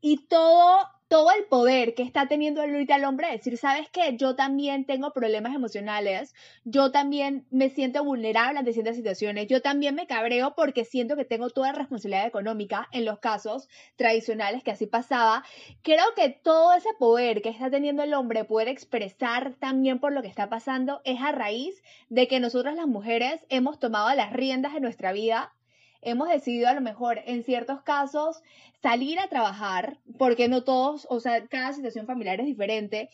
y 0.00 0.26
todo 0.26 0.93
todo 1.14 1.30
el 1.30 1.44
poder 1.44 1.94
que 1.94 2.02
está 2.02 2.26
teniendo 2.26 2.60
ahorita 2.60 2.96
el 2.96 3.04
hombre, 3.04 3.30
decir, 3.30 3.56
¿sabes 3.56 3.88
qué? 3.88 4.16
Yo 4.16 4.34
también 4.34 4.84
tengo 4.84 5.12
problemas 5.12 5.54
emocionales, 5.54 6.34
yo 6.64 6.90
también 6.90 7.46
me 7.52 7.70
siento 7.70 8.02
vulnerable 8.02 8.58
ante 8.58 8.72
ciertas 8.72 8.96
situaciones, 8.96 9.46
yo 9.46 9.62
también 9.62 9.94
me 9.94 10.08
cabreo 10.08 10.56
porque 10.56 10.84
siento 10.84 11.14
que 11.14 11.24
tengo 11.24 11.50
toda 11.50 11.70
la 11.70 11.78
responsabilidad 11.78 12.26
económica 12.26 12.88
en 12.90 13.04
los 13.04 13.20
casos 13.20 13.68
tradicionales 13.94 14.64
que 14.64 14.72
así 14.72 14.86
pasaba. 14.86 15.44
Creo 15.82 16.04
que 16.16 16.30
todo 16.30 16.74
ese 16.74 16.90
poder 16.98 17.42
que 17.42 17.48
está 17.50 17.70
teniendo 17.70 18.02
el 18.02 18.12
hombre 18.12 18.42
poder 18.42 18.66
expresar 18.66 19.54
también 19.60 20.00
por 20.00 20.12
lo 20.12 20.20
que 20.20 20.26
está 20.26 20.48
pasando 20.48 21.00
es 21.04 21.20
a 21.20 21.30
raíz 21.30 21.80
de 22.08 22.26
que 22.26 22.40
nosotras 22.40 22.74
las 22.74 22.88
mujeres 22.88 23.38
hemos 23.50 23.78
tomado 23.78 24.12
las 24.16 24.32
riendas 24.32 24.74
de 24.74 24.80
nuestra 24.80 25.12
vida 25.12 25.52
hemos 26.04 26.28
decidido 26.28 26.68
a 26.68 26.74
lo 26.74 26.80
mejor 26.80 27.20
en 27.26 27.42
ciertos 27.44 27.82
casos 27.82 28.42
salir 28.82 29.18
a 29.18 29.28
trabajar, 29.28 29.98
porque 30.18 30.48
no 30.48 30.62
todos, 30.64 31.06
o 31.10 31.20
sea, 31.20 31.46
cada 31.46 31.72
situación 31.72 32.06
familiar 32.06 32.40
es 32.40 32.46
diferente. 32.46 33.08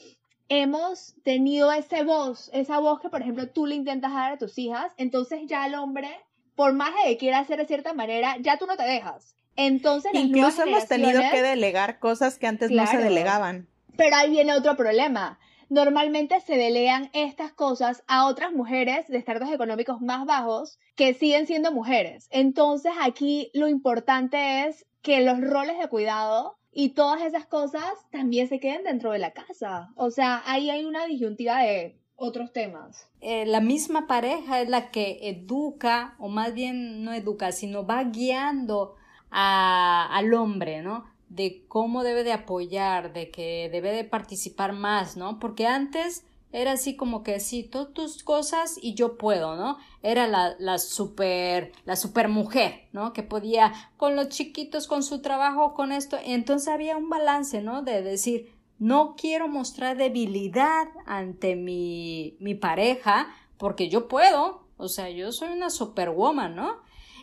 Hemos 0.48 1.14
tenido 1.22 1.70
ese 1.72 2.02
voz, 2.02 2.50
esa 2.52 2.78
voz 2.78 3.00
que, 3.00 3.08
por 3.08 3.22
ejemplo, 3.22 3.48
tú 3.48 3.66
le 3.66 3.76
intentas 3.76 4.12
dar 4.12 4.32
a 4.32 4.38
tus 4.38 4.58
hijas, 4.58 4.92
entonces 4.96 5.42
ya 5.46 5.66
el 5.66 5.74
hombre, 5.76 6.08
por 6.56 6.72
más 6.72 6.90
que 7.04 7.16
quiera 7.16 7.38
hacer 7.38 7.58
de 7.58 7.66
cierta 7.66 7.92
manera, 7.92 8.36
ya 8.40 8.58
tú 8.58 8.66
no 8.66 8.76
te 8.76 8.82
dejas. 8.82 9.36
Entonces, 9.56 10.12
incluso 10.14 10.62
hemos 10.62 10.86
tenido 10.86 11.20
que 11.30 11.42
delegar 11.42 11.98
cosas 11.98 12.38
que 12.38 12.46
antes 12.46 12.70
no 12.70 12.86
se 12.86 12.98
delegaban. 12.98 13.68
Pero 13.96 14.16
ahí 14.16 14.30
viene 14.30 14.54
otro 14.54 14.76
problema 14.76 15.38
normalmente 15.70 16.40
se 16.40 16.56
delegan 16.56 17.08
estas 17.14 17.52
cosas 17.52 18.04
a 18.06 18.26
otras 18.26 18.52
mujeres 18.52 19.08
de 19.08 19.16
estratos 19.16 19.50
económicos 19.50 20.02
más 20.02 20.26
bajos 20.26 20.78
que 20.96 21.14
siguen 21.14 21.46
siendo 21.46 21.72
mujeres. 21.72 22.28
Entonces 22.30 22.92
aquí 23.00 23.50
lo 23.54 23.68
importante 23.68 24.66
es 24.66 24.84
que 25.00 25.22
los 25.22 25.40
roles 25.40 25.78
de 25.78 25.88
cuidado 25.88 26.58
y 26.72 26.90
todas 26.90 27.22
esas 27.22 27.46
cosas 27.46 27.84
también 28.10 28.48
se 28.48 28.60
queden 28.60 28.84
dentro 28.84 29.12
de 29.12 29.18
la 29.18 29.32
casa. 29.32 29.92
O 29.94 30.10
sea, 30.10 30.42
ahí 30.44 30.70
hay 30.70 30.84
una 30.84 31.06
disyuntiva 31.06 31.60
de 31.60 31.98
otros 32.16 32.52
temas. 32.52 33.08
Eh, 33.20 33.46
la 33.46 33.60
misma 33.60 34.06
pareja 34.06 34.60
es 34.60 34.68
la 34.68 34.90
que 34.90 35.18
educa, 35.22 36.16
o 36.18 36.28
más 36.28 36.52
bien 36.52 37.02
no 37.02 37.14
educa, 37.14 37.50
sino 37.50 37.86
va 37.86 38.04
guiando 38.04 38.96
al 39.30 40.34
hombre, 40.34 40.82
¿no? 40.82 41.04
De 41.30 41.64
cómo 41.68 42.02
debe 42.02 42.24
de 42.24 42.32
apoyar, 42.32 43.14
de 43.14 43.30
que 43.30 43.70
debe 43.72 43.92
de 43.92 44.04
participar 44.04 44.74
más, 44.74 45.16
¿no? 45.16 45.38
Porque 45.38 45.66
antes 45.66 46.24
era 46.52 46.72
así 46.72 46.96
como 46.96 47.22
que 47.22 47.38
sí, 47.38 47.62
todas 47.62 47.94
tus 47.94 48.24
cosas 48.24 48.76
y 48.82 48.94
yo 48.94 49.16
puedo, 49.16 49.54
¿no? 49.54 49.78
Era 50.02 50.26
la, 50.26 50.56
la 50.58 50.78
super, 50.78 51.72
la 51.84 51.94
super 51.94 52.28
mujer, 52.28 52.88
¿no? 52.92 53.12
Que 53.12 53.22
podía 53.22 53.72
con 53.96 54.16
los 54.16 54.28
chiquitos, 54.28 54.88
con 54.88 55.04
su 55.04 55.22
trabajo, 55.22 55.74
con 55.74 55.92
esto. 55.92 56.18
Entonces 56.24 56.68
había 56.68 56.96
un 56.96 57.08
balance, 57.08 57.62
¿no? 57.62 57.82
De 57.82 58.02
decir, 58.02 58.52
no 58.80 59.14
quiero 59.16 59.46
mostrar 59.46 59.96
debilidad 59.96 60.88
ante 61.06 61.54
mi, 61.54 62.36
mi 62.40 62.56
pareja 62.56 63.28
porque 63.56 63.88
yo 63.88 64.08
puedo, 64.08 64.64
o 64.78 64.88
sea, 64.88 65.10
yo 65.10 65.30
soy 65.30 65.50
una 65.50 65.70
superwoman, 65.70 66.56
¿no? 66.56 66.78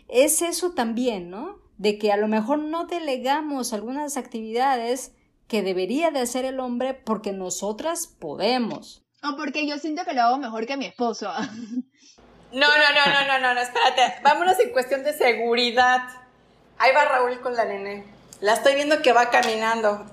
Es 0.07 0.41
eso 0.41 0.71
también, 0.71 1.29
¿no? 1.29 1.57
De 1.77 1.97
que 1.97 2.11
a 2.11 2.17
lo 2.17 2.27
mejor 2.27 2.59
no 2.59 2.85
delegamos 2.85 3.73
algunas 3.73 4.17
actividades 4.17 5.11
que 5.47 5.61
debería 5.61 6.11
de 6.11 6.19
hacer 6.19 6.45
el 6.45 6.59
hombre 6.59 6.93
porque 6.93 7.31
nosotras 7.31 8.07
podemos. 8.07 9.03
O 9.23 9.35
porque 9.37 9.67
yo 9.67 9.77
siento 9.77 10.03
que 10.05 10.13
lo 10.13 10.21
hago 10.21 10.37
mejor 10.37 10.65
que 10.65 10.77
mi 10.77 10.85
esposo. 10.85 11.31
No, 12.49 12.65
no, 12.65 12.65
no, 12.65 13.13
no, 13.13 13.27
no, 13.27 13.39
no, 13.39 13.53
no, 13.55 13.59
espérate. 13.59 14.21
Vámonos 14.23 14.57
en 14.59 14.71
cuestión 14.71 15.03
de 15.03 15.11
seguridad. 15.11 16.07
Ahí 16.77 16.93
va 16.95 17.03
Raúl 17.03 17.41
con 17.41 17.53
la 17.55 17.65
nene. 17.65 18.05
La 18.39 18.53
estoy 18.53 18.75
viendo 18.75 19.01
que 19.01 19.11
va 19.11 19.29
caminando. 19.29 20.05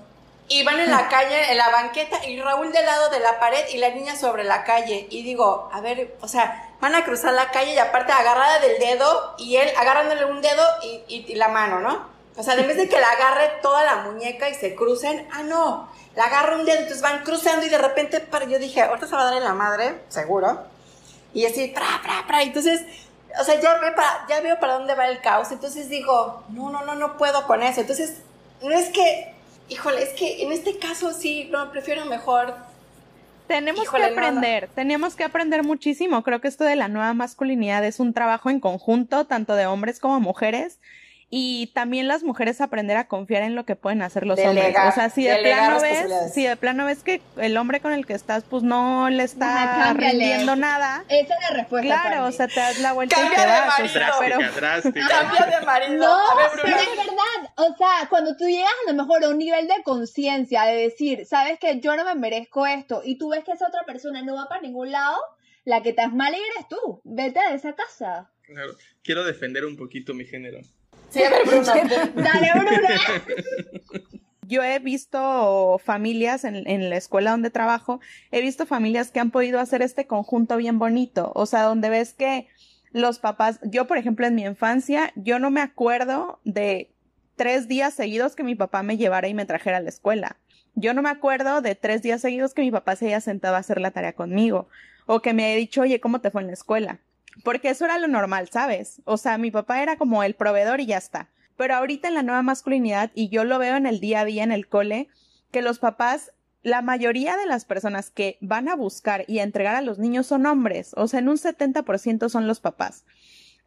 Y 0.47 0.63
van 0.63 0.79
en 0.79 0.91
la 0.91 1.07
calle, 1.09 1.51
en 1.51 1.57
la 1.57 1.69
banqueta, 1.69 2.23
y 2.25 2.39
Raúl 2.39 2.71
del 2.71 2.85
lado 2.85 3.09
de 3.09 3.19
la 3.19 3.39
pared 3.39 3.67
y 3.73 3.77
la 3.77 3.89
niña 3.89 4.15
sobre 4.15 4.43
la 4.43 4.63
calle. 4.63 5.07
Y 5.09 5.23
digo, 5.23 5.69
a 5.73 5.81
ver, 5.81 6.15
o 6.21 6.27
sea, 6.27 6.75
van 6.79 6.93
a 6.93 7.03
cruzar 7.03 7.33
la 7.33 7.49
calle 7.49 7.73
y 7.73 7.77
aparte 7.79 8.11
agarrada 8.11 8.59
del 8.59 8.77
dedo 8.77 9.35
y 9.39 9.55
él 9.55 9.69
agarrándole 9.75 10.25
un 10.25 10.41
dedo 10.41 10.63
y, 11.07 11.33
la 11.35 11.47
mano, 11.47 11.79
¿no? 11.79 12.07
O 12.37 12.43
sea, 12.43 12.53
en 12.53 12.67
vez 12.67 12.77
de 12.77 12.87
que 12.87 12.99
la 12.99 13.09
agarre 13.09 13.53
toda 13.61 13.83
la 13.83 13.95
muñeca 14.03 14.49
y 14.49 14.53
se 14.53 14.75
crucen, 14.75 15.27
ah, 15.31 15.41
no, 15.41 15.89
la 16.15 16.25
agarra 16.25 16.57
un 16.57 16.65
dedo, 16.65 16.77
entonces 16.77 17.01
van 17.01 17.23
cruzando 17.23 17.65
y 17.65 17.69
de 17.69 17.77
repente, 17.77 18.19
para, 18.19 18.45
yo 18.45 18.59
dije, 18.59 18.81
ahorita 18.81 19.07
se 19.07 19.15
va 19.15 19.23
a 19.23 19.25
dar 19.25 19.37
en 19.37 19.43
la 19.43 19.53
madre, 19.53 20.01
seguro. 20.09 20.59
Y 21.33 21.45
así, 21.45 21.67
pra, 21.67 22.01
pra, 22.03 22.25
pra. 22.27 22.43
Entonces, 22.43 22.81
o 23.39 23.43
sea, 23.43 23.59
ya, 23.59 23.75
ve 23.79 23.91
para, 23.91 24.25
ya 24.29 24.41
veo 24.41 24.59
para 24.59 24.73
dónde 24.73 24.95
va 24.95 25.07
el 25.07 25.21
caos. 25.21 25.51
Entonces 25.51 25.89
digo, 25.89 26.43
no, 26.49 26.69
no, 26.69 26.83
no, 26.83 26.95
no 26.95 27.17
puedo 27.17 27.45
con 27.45 27.61
eso. 27.63 27.81
Entonces, 27.81 28.19
no 28.61 28.71
es 28.71 28.89
que, 28.89 29.34
híjole, 29.69 30.03
es 30.03 30.09
que 30.09 30.43
en 30.43 30.51
este 30.51 30.77
caso 30.77 31.11
sí, 31.13 31.49
no, 31.51 31.71
prefiero 31.71 32.05
mejor 32.05 32.53
tenemos 33.47 33.89
que 33.89 34.03
aprender, 34.03 34.69
tenemos 34.73 35.15
que 35.15 35.23
aprender 35.23 35.63
muchísimo. 35.63 36.23
Creo 36.23 36.41
que 36.41 36.47
esto 36.47 36.63
de 36.63 36.75
la 36.75 36.87
nueva 36.87 37.13
masculinidad 37.13 37.85
es 37.85 37.99
un 37.99 38.13
trabajo 38.13 38.49
en 38.49 38.59
conjunto, 38.59 39.25
tanto 39.25 39.55
de 39.55 39.67
hombres 39.67 39.99
como 39.99 40.19
mujeres 40.19 40.79
y 41.29 41.67
también 41.73 42.07
las 42.07 42.23
mujeres 42.23 42.61
aprender 42.61 42.97
a 42.97 43.07
confiar 43.07 43.43
en 43.43 43.55
lo 43.55 43.65
que 43.65 43.75
pueden 43.75 44.01
hacer 44.01 44.25
los 44.25 44.39
hombres. 44.39 44.75
O 44.87 44.91
sea, 44.91 45.09
si 45.09 45.25
de 45.25 45.37
plano 45.37 45.81
ves, 45.81 46.33
si 46.33 46.45
de 46.45 46.55
plano 46.55 46.85
ves 46.85 47.03
que 47.03 47.21
el 47.37 47.57
hombre 47.57 47.81
con 47.81 47.93
el 47.93 48.05
que 48.05 48.13
estás, 48.13 48.43
pues 48.43 48.63
no 48.63 49.09
le 49.09 49.23
está 49.23 49.93
rindiendo 49.93 50.55
nada. 50.55 51.03
Esa 51.09 51.33
es 51.33 51.41
la 51.49 51.57
respuesta. 51.57 52.01
Claro, 52.01 52.25
o 52.25 52.31
sea, 52.31 52.47
te 52.47 52.59
das 52.59 52.79
la 52.79 52.93
vuelta 52.93 53.15
y 53.19 53.35
te 53.35 53.45
vas. 53.45 53.79
O 53.79 53.87
sea, 53.87 54.11
pero... 54.19 54.37
Cambia 54.37 55.59
de 55.59 55.65
marido. 55.65 56.07
No, 56.07 56.23
pero 56.55 56.67
es 56.67 56.97
verdad. 56.97 57.53
O 57.57 57.75
sea, 57.75 58.07
cuando 58.09 58.37
tú 58.37 58.45
llegas 58.45 58.71
a 58.87 58.91
lo 58.91 58.97
mejor 58.97 59.23
a 59.23 59.29
un 59.29 59.37
nivel 59.37 59.67
de 59.67 59.81
conciencia 59.83 60.63
de 60.63 60.75
decir, 60.75 61.25
sabes 61.25 61.59
que 61.59 61.79
yo 61.79 61.95
no 61.95 62.05
me 62.05 62.15
merezco 62.15 62.67
esto, 62.67 63.01
y 63.03 63.17
tú 63.17 63.29
ves 63.29 63.43
que 63.43 63.53
esa 63.53 63.67
otra 63.67 63.83
persona 63.83 64.21
no 64.21 64.35
va 64.35 64.47
para 64.47 64.61
ningún 64.61 64.91
lado, 64.91 65.17
la 65.63 65.81
que 65.81 65.89
estás 65.89 66.13
mal 66.13 66.33
eres 66.33 66.67
tú. 66.69 67.01
Vete 67.03 67.39
de 67.49 67.55
esa 67.55 67.73
casa. 67.73 68.31
Claro. 68.43 68.73
Quiero 69.03 69.23
defender 69.23 69.65
un 69.65 69.75
poquito 69.75 70.13
mi 70.13 70.25
género. 70.25 70.59
Dale. 72.15 72.51
Yo 74.47 74.63
he 74.63 74.77
visto 74.79 75.81
familias 75.83 76.43
en, 76.43 76.67
en, 76.69 76.89
la 76.89 76.97
escuela 76.97 77.31
donde 77.31 77.49
trabajo, 77.49 77.99
he 78.31 78.41
visto 78.41 78.65
familias 78.67 79.09
que 79.09 79.19
han 79.19 79.31
podido 79.31 79.59
hacer 79.59 79.81
este 79.81 80.05
conjunto 80.05 80.57
bien 80.57 80.77
bonito, 80.77 81.31
o 81.33 81.47
sea, 81.47 81.63
donde 81.63 81.89
ves 81.89 82.13
que 82.13 82.47
los 82.91 83.19
papás, 83.19 83.59
yo 83.63 83.87
por 83.87 83.97
ejemplo 83.97 84.27
en 84.27 84.35
mi 84.35 84.43
infancia, 84.43 85.11
yo 85.15 85.39
no 85.39 85.49
me 85.49 85.61
acuerdo 85.61 86.39
de 86.43 86.91
tres 87.35 87.67
días 87.67 87.93
seguidos 87.93 88.35
que 88.35 88.43
mi 88.43 88.55
papá 88.55 88.83
me 88.83 88.97
llevara 88.97 89.27
y 89.27 89.33
me 89.33 89.45
trajera 89.45 89.77
a 89.77 89.81
la 89.81 89.89
escuela. 89.89 90.37
Yo 90.75 90.93
no 90.93 91.01
me 91.01 91.09
acuerdo 91.09 91.61
de 91.61 91.75
tres 91.75 92.01
días 92.01 92.21
seguidos 92.21 92.53
que 92.53 92.61
mi 92.61 92.71
papá 92.71 92.95
se 92.95 93.07
haya 93.07 93.21
sentado 93.21 93.55
a 93.55 93.59
hacer 93.59 93.81
la 93.81 93.91
tarea 93.91 94.13
conmigo, 94.13 94.69
o 95.07 95.21
que 95.21 95.33
me 95.33 95.45
haya 95.45 95.55
dicho, 95.55 95.81
oye, 95.81 95.99
¿cómo 95.99 96.21
te 96.21 96.31
fue 96.31 96.41
en 96.41 96.47
la 96.47 96.53
escuela? 96.53 96.99
Porque 97.43 97.69
eso 97.69 97.85
era 97.85 97.99
lo 97.99 98.07
normal, 98.07 98.49
¿sabes? 98.51 99.01
O 99.05 99.17
sea, 99.17 99.37
mi 99.37 99.51
papá 99.51 99.81
era 99.81 99.97
como 99.97 100.23
el 100.23 100.35
proveedor 100.35 100.79
y 100.79 100.87
ya 100.87 100.97
está. 100.97 101.29
Pero 101.57 101.75
ahorita 101.75 102.07
en 102.07 102.15
la 102.15 102.23
nueva 102.23 102.41
masculinidad, 102.41 103.11
y 103.13 103.29
yo 103.29 103.43
lo 103.43 103.59
veo 103.59 103.75
en 103.75 103.85
el 103.85 103.99
día 103.99 104.21
a 104.21 104.25
día 104.25 104.43
en 104.43 104.51
el 104.51 104.67
cole, 104.67 105.07
que 105.51 105.61
los 105.61 105.79
papás 105.79 106.31
la 106.65 106.81
mayoría 106.81 107.37
de 107.37 107.45
las 107.45 107.63
personas 107.63 108.09
que 108.09 108.39
van 108.41 108.67
a 108.67 108.75
buscar 108.75 109.23
y 109.27 109.37
a 109.37 109.43
entregar 109.43 109.75
a 109.75 109.81
los 109.81 109.99
niños 109.99 110.25
son 110.25 110.47
hombres, 110.47 110.93
o 110.95 111.07
sea, 111.07 111.19
en 111.19 111.29
un 111.29 111.37
70% 111.37 112.27
son 112.27 112.47
los 112.47 112.59
papás. 112.59 113.05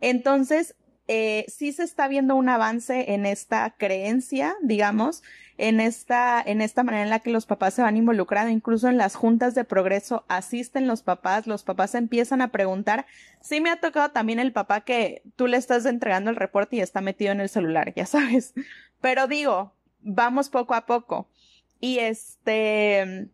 Entonces, 0.01 0.75
eh, 1.07 1.45
sí 1.47 1.73
se 1.73 1.85
está 1.85 2.09
viendo 2.09 2.35
un 2.35 2.49
avance 2.49 3.15
en 3.15 3.25
esta 3.25 3.71
creencia, 3.79 4.57
digamos, 4.63 5.23
en 5.59 5.81
esta, 5.81 6.41
en 6.41 6.61
esta 6.61 6.85
manera 6.85 7.03
en 7.03 7.11
la 7.11 7.19
que 7.19 7.31
los 7.31 7.45
papás 7.45 7.75
se 7.75 7.83
van 7.83 7.97
involucrando, 7.97 8.51
incluso 8.51 8.89
en 8.89 8.97
las 8.97 9.17
juntas 9.17 9.57
de 9.57 9.65
progreso 9.65 10.25
asisten 10.29 10.87
los 10.87 11.03
papás, 11.03 11.49
los 11.49 11.65
papás 11.65 11.97
empiezan 11.97 12.41
a 12.41 12.53
preguntar. 12.53 13.07
Sí 13.41 13.61
me 13.61 13.71
ha 13.71 13.81
tocado 13.81 14.11
también 14.11 14.39
el 14.39 14.53
papá 14.53 14.83
que 14.83 15.23
tú 15.35 15.49
le 15.49 15.57
estás 15.57 15.85
entregando 15.85 16.31
el 16.31 16.37
reporte 16.37 16.77
y 16.77 16.81
está 16.81 17.01
metido 17.01 17.33
en 17.33 17.41
el 17.41 17.49
celular, 17.49 17.93
ya 17.95 18.07
sabes. 18.07 18.55
Pero 19.01 19.27
digo, 19.27 19.75
vamos 20.01 20.49
poco 20.49 20.75
a 20.75 20.87
poco. 20.87 21.29
Y 21.81 21.99
este, 21.99 23.29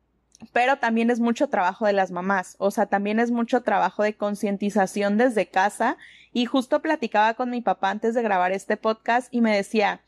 pero 0.53 0.77
también 0.77 1.11
es 1.11 1.21
mucho 1.21 1.49
trabajo 1.49 1.87
de 1.87 1.95
las 1.95 2.11
mamás, 2.11 2.57
o 2.59 2.71
sea, 2.71 2.85
también 2.87 3.19
es 3.19 3.31
mucho 3.31 3.63
trabajo 3.63 4.03
de 4.03 4.15
concientización 4.15 5.17
desde 5.17 5.47
casa. 5.47 5.97
Y 6.33 6.47
justo 6.47 6.83
platicaba 6.83 7.35
con 7.35 7.51
mi 7.51 7.61
papá 7.61 7.91
antes 7.91 8.15
de 8.15 8.23
grabar 8.23 8.53
este 8.53 8.77
podcast 8.77 9.33
y 9.33 9.41
me 9.41 9.57
decía, 9.57 10.01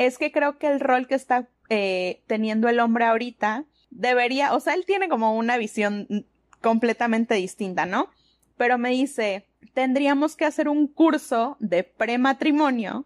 es 0.00 0.16
que 0.16 0.32
creo 0.32 0.56
que 0.56 0.66
el 0.66 0.80
rol 0.80 1.06
que 1.06 1.14
está 1.14 1.46
eh, 1.68 2.22
teniendo 2.26 2.70
el 2.70 2.80
hombre 2.80 3.04
ahorita 3.04 3.66
debería, 3.90 4.54
o 4.54 4.60
sea, 4.60 4.72
él 4.72 4.86
tiene 4.86 5.10
como 5.10 5.36
una 5.36 5.58
visión 5.58 6.26
completamente 6.62 7.34
distinta, 7.34 7.84
¿no? 7.84 8.08
Pero 8.56 8.78
me 8.78 8.88
dice, 8.90 9.46
tendríamos 9.74 10.36
que 10.36 10.46
hacer 10.46 10.70
un 10.70 10.86
curso 10.86 11.58
de 11.60 11.84
prematrimonio 11.84 13.04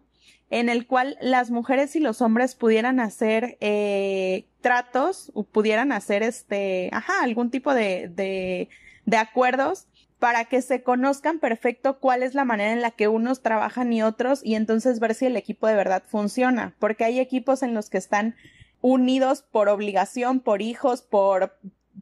en 0.49 0.69
el 0.69 0.87
cual 0.87 1.17
las 1.19 1.51
mujeres 1.51 1.97
y 1.97 1.99
los 1.99 2.21
hombres 2.21 2.55
pudieran 2.55 3.01
hacer 3.01 3.57
eh, 3.59 4.45
tratos 4.61 5.31
o 5.33 5.43
pudieran 5.43 5.91
hacer 5.91 6.23
este, 6.23 6.89
ajá, 6.93 7.23
algún 7.23 7.51
tipo 7.51 7.73
de, 7.73 8.07
de, 8.07 8.69
de 9.05 9.17
acuerdos 9.17 9.87
para 10.19 10.45
que 10.45 10.61
se 10.61 10.81
conozcan 10.81 11.39
perfecto 11.39 11.99
cuál 11.99 12.23
es 12.23 12.33
la 12.33 12.45
manera 12.45 12.71
en 12.71 12.81
la 12.81 12.91
que 12.91 13.07
unos 13.07 13.41
trabajan 13.41 13.91
y 13.91 14.01
otros 14.01 14.41
y 14.43 14.55
entonces 14.55 14.99
ver 14.99 15.13
si 15.13 15.25
el 15.25 15.37
equipo 15.37 15.67
de 15.67 15.75
verdad 15.75 16.03
funciona, 16.05 16.75
porque 16.79 17.03
hay 17.03 17.19
equipos 17.19 17.63
en 17.63 17.73
los 17.73 17.89
que 17.89 17.97
están 17.97 18.35
unidos 18.81 19.41
por 19.41 19.69
obligación, 19.69 20.39
por 20.39 20.61
hijos, 20.61 21.01
por, 21.01 21.57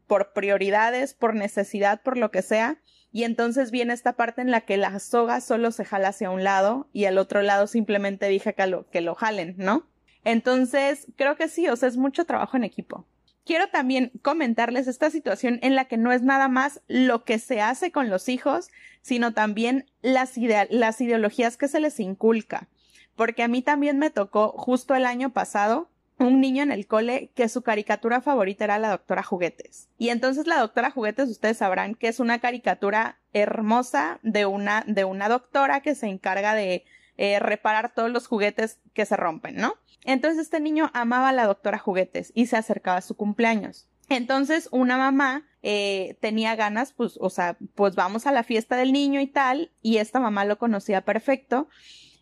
por 0.07 0.33
prioridades, 0.33 1.13
por 1.13 1.33
necesidad, 1.35 2.01
por 2.01 2.17
lo 2.17 2.29
que 2.29 2.41
sea, 2.41 2.79
y 3.11 3.23
entonces 3.23 3.71
viene 3.71 3.93
esta 3.93 4.13
parte 4.13 4.41
en 4.41 4.51
la 4.51 4.61
que 4.61 4.75
la 4.77 4.99
soga 4.99 5.39
solo 5.39 5.71
se 5.71 5.85
jala 5.85 6.09
hacia 6.09 6.31
un 6.31 6.43
lado 6.43 6.89
y 6.93 7.05
al 7.05 7.19
otro 7.19 7.41
lado 7.43 7.67
simplemente 7.67 8.27
dije 8.27 8.53
que 8.55 8.67
lo, 8.67 8.89
que 8.89 9.01
lo 9.01 9.13
jalen, 9.13 9.55
¿no? 9.57 9.87
Entonces, 10.25 11.07
creo 11.15 11.35
que 11.35 11.47
sí, 11.47 11.67
o 11.69 11.75
sea, 11.75 11.89
es 11.89 11.97
mucho 11.97 12.25
trabajo 12.25 12.57
en 12.57 12.63
equipo. 12.63 13.05
Quiero 13.45 13.67
también 13.67 14.11
comentarles 14.21 14.87
esta 14.87 15.09
situación 15.09 15.59
en 15.61 15.75
la 15.75 15.85
que 15.85 15.97
no 15.97 16.11
es 16.13 16.21
nada 16.21 16.47
más 16.47 16.81
lo 16.87 17.25
que 17.25 17.39
se 17.39 17.61
hace 17.61 17.91
con 17.91 18.09
los 18.09 18.29
hijos, 18.29 18.69
sino 19.01 19.33
también 19.33 19.85
las, 20.01 20.37
ideologías 20.37 21.57
que 21.57 21.67
se 21.67 21.81
les 21.81 21.99
inculca. 21.99 22.69
Porque 23.15 23.43
a 23.43 23.47
mí 23.47 23.61
también 23.61 23.99
me 23.99 24.09
tocó 24.09 24.53
justo 24.57 24.95
el 24.95 25.05
año 25.05 25.31
pasado 25.31 25.89
un 26.19 26.39
niño 26.39 26.63
en 26.63 26.71
el 26.71 26.87
cole 26.87 27.31
que 27.35 27.49
su 27.49 27.63
caricatura 27.63 28.21
favorita 28.21 28.63
era 28.63 28.79
la 28.79 28.89
doctora 28.89 29.23
Juguetes. 29.23 29.89
Y 29.97 30.09
entonces 30.09 30.47
la 30.47 30.59
doctora 30.59 30.91
Juguetes, 30.91 31.29
ustedes 31.29 31.57
sabrán 31.57 31.95
que 31.95 32.07
es 32.07 32.19
una 32.19 32.39
caricatura 32.39 33.19
hermosa 33.33 34.19
de 34.23 34.45
una, 34.45 34.85
de 34.87 35.03
una 35.03 35.27
doctora 35.27 35.81
que 35.81 35.95
se 35.95 36.07
encarga 36.07 36.55
de 36.55 36.85
eh, 37.17 37.39
reparar 37.39 37.93
todos 37.93 38.09
los 38.09 38.27
juguetes 38.27 38.79
que 38.93 39.05
se 39.05 39.17
rompen, 39.17 39.55
¿no? 39.55 39.75
Entonces 40.05 40.41
este 40.41 40.59
niño 40.59 40.91
amaba 40.93 41.29
a 41.29 41.33
la 41.33 41.45
doctora 41.45 41.77
Juguetes 41.77 42.31
y 42.35 42.47
se 42.47 42.57
acercaba 42.57 42.97
a 42.97 43.01
su 43.01 43.15
cumpleaños. 43.15 43.87
Entonces 44.09 44.67
una 44.71 44.97
mamá 44.97 45.47
eh, 45.61 46.17
tenía 46.19 46.55
ganas, 46.55 46.91
pues, 46.91 47.17
o 47.19 47.29
sea, 47.29 47.57
pues 47.75 47.95
vamos 47.95 48.27
a 48.27 48.31
la 48.31 48.43
fiesta 48.43 48.75
del 48.75 48.91
niño 48.91 49.21
y 49.21 49.27
tal, 49.27 49.71
y 49.81 49.97
esta 49.97 50.19
mamá 50.19 50.43
lo 50.43 50.57
conocía 50.57 51.01
perfecto 51.01 51.69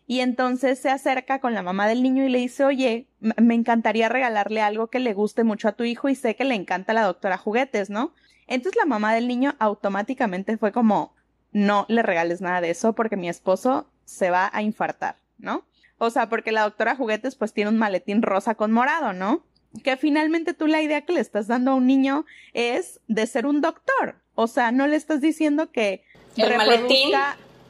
y 0.06 0.20
entonces 0.20 0.78
se 0.78 0.90
acerca 0.90 1.40
con 1.40 1.54
la 1.54 1.62
mamá 1.62 1.88
del 1.88 2.02
niño 2.02 2.24
y 2.24 2.28
le 2.28 2.38
dice, 2.38 2.64
oye, 2.64 3.08
me 3.20 3.54
encantaría 3.54 4.08
regalarle 4.08 4.60
algo 4.60 4.88
que 4.88 4.98
le 4.98 5.14
guste 5.14 5.44
mucho 5.44 5.68
a 5.68 5.72
tu 5.72 5.84
hijo 5.84 6.08
y 6.08 6.14
sé 6.14 6.36
que 6.36 6.44
le 6.44 6.54
encanta 6.54 6.92
la 6.92 7.04
doctora 7.04 7.38
juguetes, 7.38 7.88
¿no? 7.88 8.12
Entonces 8.46 8.76
la 8.76 8.86
mamá 8.86 9.14
del 9.14 9.28
niño 9.28 9.54
automáticamente 9.58 10.58
fue 10.58 10.72
como, 10.72 11.14
no 11.52 11.86
le 11.88 12.02
regales 12.02 12.40
nada 12.40 12.60
de 12.60 12.70
eso 12.70 12.94
porque 12.94 13.16
mi 13.16 13.28
esposo 13.28 13.90
se 14.04 14.30
va 14.30 14.50
a 14.52 14.62
infartar, 14.62 15.16
¿no? 15.38 15.64
O 15.98 16.10
sea, 16.10 16.28
porque 16.28 16.52
la 16.52 16.62
doctora 16.62 16.96
juguetes 16.96 17.36
pues 17.36 17.52
tiene 17.52 17.70
un 17.70 17.78
maletín 17.78 18.22
rosa 18.22 18.54
con 18.54 18.72
morado, 18.72 19.12
¿no? 19.12 19.44
Que 19.84 19.96
finalmente 19.96 20.52
tú 20.52 20.66
la 20.66 20.82
idea 20.82 21.02
que 21.02 21.12
le 21.12 21.20
estás 21.20 21.46
dando 21.46 21.70
a 21.70 21.74
un 21.74 21.86
niño 21.86 22.26
es 22.52 23.00
de 23.08 23.26
ser 23.26 23.46
un 23.46 23.60
doctor. 23.60 24.16
O 24.34 24.46
sea, 24.46 24.72
no 24.72 24.86
le 24.86 24.96
estás 24.96 25.20
diciendo 25.20 25.70
que... 25.70 26.04
El 26.36 26.56
maletín 26.56 27.10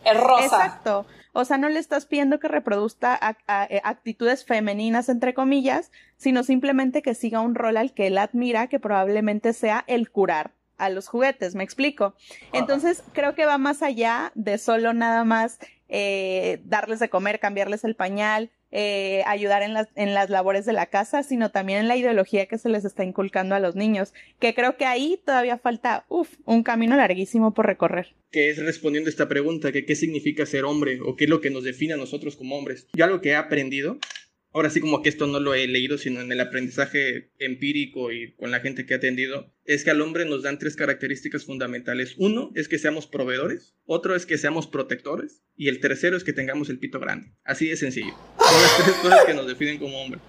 es 0.05 0.21
rosa. 0.21 0.45
Exacto. 0.45 1.07
O 1.33 1.45
sea, 1.45 1.57
no 1.59 1.69
le 1.69 1.79
estás 1.79 2.07
pidiendo 2.07 2.39
que 2.41 2.49
reproduzca 2.49 3.19
eh, 3.69 3.81
actitudes 3.85 4.45
femeninas, 4.45 5.09
entre 5.09 5.35
comillas, 5.35 5.91
sino 6.17 6.43
simplemente 6.43 7.03
que 7.03 7.15
siga 7.15 7.41
un 7.41 7.55
rol 7.55 7.77
al 7.77 7.95
que 7.95 8.09
él 8.09 8.19
admira, 8.19 8.67
que 8.69 8.79
probablemente 8.79 9.53
sea 9.53 9.85
el 9.87 10.11
curar 10.11 10.53
a 10.79 10.91
los 10.91 11.09
juguetes, 11.09 11.55
me 11.55 11.65
explico. 11.65 12.15
Entonces, 12.53 13.03
creo 13.13 13.35
que 13.35 13.47
va 13.47 13.57
más 13.57 13.83
allá 13.83 14.33
de 14.35 14.59
solo 14.59 14.93
nada 14.93 15.25
más 15.25 15.59
eh, 15.95 16.61
darles 16.65 17.01
de 17.01 17.11
comer, 17.11 17.39
cambiarles 17.39 17.85
el 17.85 17.95
pañal, 17.95 18.51
eh, 18.71 19.23
ayudar 19.27 19.63
en 19.63 19.75
las, 19.75 19.89
en 19.95 20.15
las 20.15 20.31
labores 20.31 20.65
de 20.65 20.73
la 20.73 20.87
casa, 20.87 21.23
sino 21.23 21.51
también 21.51 21.81
en 21.81 21.89
la 21.89 21.97
ideología 21.97 22.47
que 22.47 22.57
se 22.57 22.71
les 22.71 22.87
está 22.87 23.05
inculcando 23.05 23.55
a 23.55 23.61
los 23.61 23.77
niños, 23.77 24.15
que 24.41 24.55
creo 24.55 24.79
que 24.79 24.87
ahí 24.87 25.21
todavía 25.23 25.59
falta, 25.59 26.07
uff, 26.09 26.31
un 26.47 26.63
camino 26.63 26.97
larguísimo 26.97 27.53
por 27.53 27.67
recorrer. 27.67 28.15
Que 28.31 28.49
es 28.49 28.57
respondiendo 28.57 29.11
esta 29.11 29.29
pregunta, 29.29 29.71
que 29.71 29.85
qué 29.85 29.95
significa 29.95 30.47
ser 30.47 30.65
hombre 30.65 31.01
o 31.05 31.15
qué 31.15 31.25
es 31.25 31.31
lo 31.31 31.43
que 31.43 31.51
nos 31.51 31.63
define 31.63 31.93
a 31.93 31.99
nosotros 31.99 32.37
como 32.37 32.57
hombres. 32.57 32.87
Yo 32.95 33.05
algo 33.05 33.21
que 33.21 33.29
he 33.29 33.37
aprendido 33.37 33.99
ahora 34.53 34.71
sí 34.71 34.81
como 34.81 35.03
que 35.03 35.09
esto 35.09 35.27
no 35.27 35.41
lo 35.41 35.55
he 35.55 35.67
leído, 35.67 35.99
sino 35.99 36.21
en 36.21 36.31
el 36.31 36.41
aprendizaje 36.41 37.31
empírico 37.39 38.13
y 38.13 38.33
con 38.35 38.51
la 38.51 38.61
gente 38.61 38.87
que 38.87 38.95
ha 38.95 38.99
atendido, 38.99 39.53
es 39.65 39.85
que 39.85 39.91
al 39.91 40.01
hombre 40.01 40.25
nos 40.25 40.43
dan 40.43 40.59
tres 40.59 40.77
características 40.77 41.45
fundamentales. 41.45 42.15
Uno 42.19 42.53
es 42.55 42.69
que 42.69 42.79
seamos 42.79 43.07
proveedores, 43.07 43.75
otro 43.85 44.15
es 44.15 44.27
que 44.27 44.39
seamos 44.39 44.67
protectores 44.67 45.43
y 45.57 45.69
el 45.69 45.81
tercero 45.81 46.17
es 46.17 46.25
que 46.25 46.33
tengamos 46.33 46.69
el 46.69 46.79
pito 46.79 47.01
grande. 47.01 47.33
Así 47.45 47.69
de 47.69 47.77
sencillo. 47.77 48.15
Son 48.39 48.63
las 48.63 48.85
tres 48.85 48.97
cosas 48.97 49.25
que 49.25 49.35
nos 49.35 49.47
definen 49.47 49.79
como 49.79 50.01
hombre. 50.01 50.21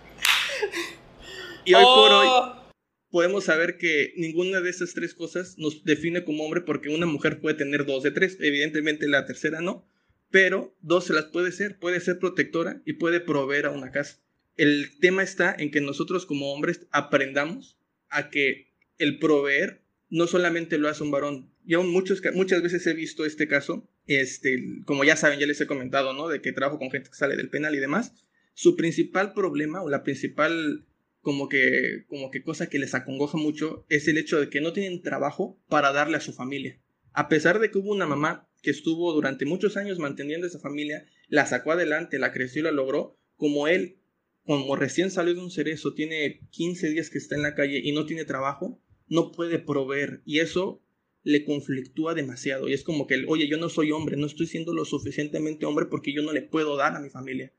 Y 1.65 1.73
hoy 1.73 1.83
por 1.83 2.11
hoy 2.11 2.27
oh. 2.29 2.71
podemos 3.09 3.45
saber 3.45 3.77
que 3.77 4.13
ninguna 4.17 4.59
de 4.59 4.69
esas 4.69 4.93
tres 4.93 5.13
cosas 5.13 5.57
nos 5.57 5.83
define 5.85 6.25
como 6.25 6.43
hombre 6.43 6.61
porque 6.61 6.89
una 6.89 7.05
mujer 7.05 7.39
puede 7.39 7.55
tener 7.55 7.85
dos 7.85 8.03
de 8.03 8.11
tres, 8.11 8.37
evidentemente 8.41 9.07
la 9.07 9.25
tercera 9.25 9.61
no, 9.61 9.87
pero 10.33 10.75
dos 10.81 11.05
se 11.05 11.13
las 11.13 11.25
puede 11.25 11.51
ser, 11.51 11.77
puede 11.77 11.99
ser 11.99 12.17
protectora 12.17 12.81
y 12.85 12.93
puede 12.93 13.19
proveer 13.19 13.67
a 13.67 13.69
una 13.69 13.91
casa. 13.91 14.19
El 14.57 14.97
tema 14.99 15.21
está 15.21 15.55
en 15.55 15.69
que 15.69 15.79
nosotros 15.79 16.25
como 16.25 16.51
hombres 16.51 16.87
aprendamos 16.89 17.77
a 18.09 18.31
que 18.31 18.73
el 18.97 19.19
proveer 19.19 19.83
no 20.09 20.25
solamente 20.25 20.79
lo 20.79 20.89
hace 20.89 21.03
un 21.03 21.11
varón. 21.11 21.51
Yo 21.65 21.83
muchos, 21.83 22.19
muchas 22.33 22.63
veces 22.63 22.87
he 22.87 22.95
visto 22.95 23.27
este 23.27 23.47
caso, 23.47 23.87
este, 24.07 24.81
como 24.85 25.03
ya 25.03 25.15
saben, 25.17 25.39
ya 25.39 25.45
les 25.45 25.61
he 25.61 25.67
comentado, 25.67 26.13
¿no? 26.13 26.27
De 26.27 26.41
que 26.41 26.51
trabajo 26.51 26.79
con 26.79 26.89
gente 26.89 27.11
que 27.11 27.15
sale 27.15 27.35
del 27.35 27.51
penal 27.51 27.75
y 27.75 27.79
demás. 27.79 28.15
Su 28.55 28.75
principal 28.75 29.33
problema 29.33 29.83
o 29.83 29.89
la 29.89 30.01
principal 30.01 30.87
como 31.21 31.47
que, 31.47 32.05
como 32.07 32.31
que 32.31 32.41
cosa 32.41 32.69
que 32.69 32.79
les 32.79 32.95
acongoja 32.95 33.37
mucho 33.37 33.85
es 33.87 34.07
el 34.07 34.17
hecho 34.17 34.39
de 34.39 34.49
que 34.49 34.61
no 34.61 34.73
tienen 34.73 35.03
trabajo 35.03 35.61
para 35.69 35.91
darle 35.91 36.17
a 36.17 36.21
su 36.21 36.33
familia. 36.33 36.79
A 37.11 37.29
pesar 37.29 37.59
de 37.59 37.69
que 37.69 37.77
hubo 37.77 37.91
una 37.91 38.07
mamá 38.07 38.49
que 38.63 38.71
estuvo 38.71 39.13
durante 39.13 39.45
muchos 39.45 39.77
años 39.77 39.99
manteniendo 39.99 40.47
esa 40.47 40.57
familia, 40.57 41.05
la 41.27 41.45
sacó 41.45 41.73
adelante, 41.73 42.17
la 42.17 42.31
creció 42.31 42.61
y 42.61 42.63
la 42.63 42.71
logró, 42.71 43.19
como 43.35 43.67
él, 43.67 43.97
como 44.45 44.75
recién 44.77 45.11
salió 45.11 45.33
de 45.33 45.41
un 45.41 45.51
cerezo, 45.51 45.93
tiene 45.93 46.39
15 46.49 46.89
días 46.89 47.09
que 47.09 47.17
está 47.17 47.35
en 47.35 47.43
la 47.43 47.55
calle 47.55 47.81
y 47.83 47.91
no 47.91 48.05
tiene 48.05 48.23
trabajo, 48.23 48.81
no 49.07 49.33
puede 49.33 49.59
proveer 49.59 50.21
y 50.25 50.39
eso 50.39 50.81
le 51.23 51.43
conflictúa 51.43 52.13
demasiado 52.13 52.69
y 52.69 52.73
es 52.73 52.83
como 52.83 53.05
que, 53.05 53.25
oye, 53.27 53.47
yo 53.47 53.57
no 53.57 53.67
soy 53.67 53.91
hombre, 53.91 54.15
no 54.15 54.25
estoy 54.25 54.47
siendo 54.47 54.73
lo 54.73 54.85
suficientemente 54.85 55.65
hombre 55.65 55.85
porque 55.85 56.13
yo 56.13 56.21
no 56.21 56.31
le 56.31 56.41
puedo 56.41 56.77
dar 56.77 56.95
a 56.95 57.01
mi 57.01 57.09
familia. 57.09 57.53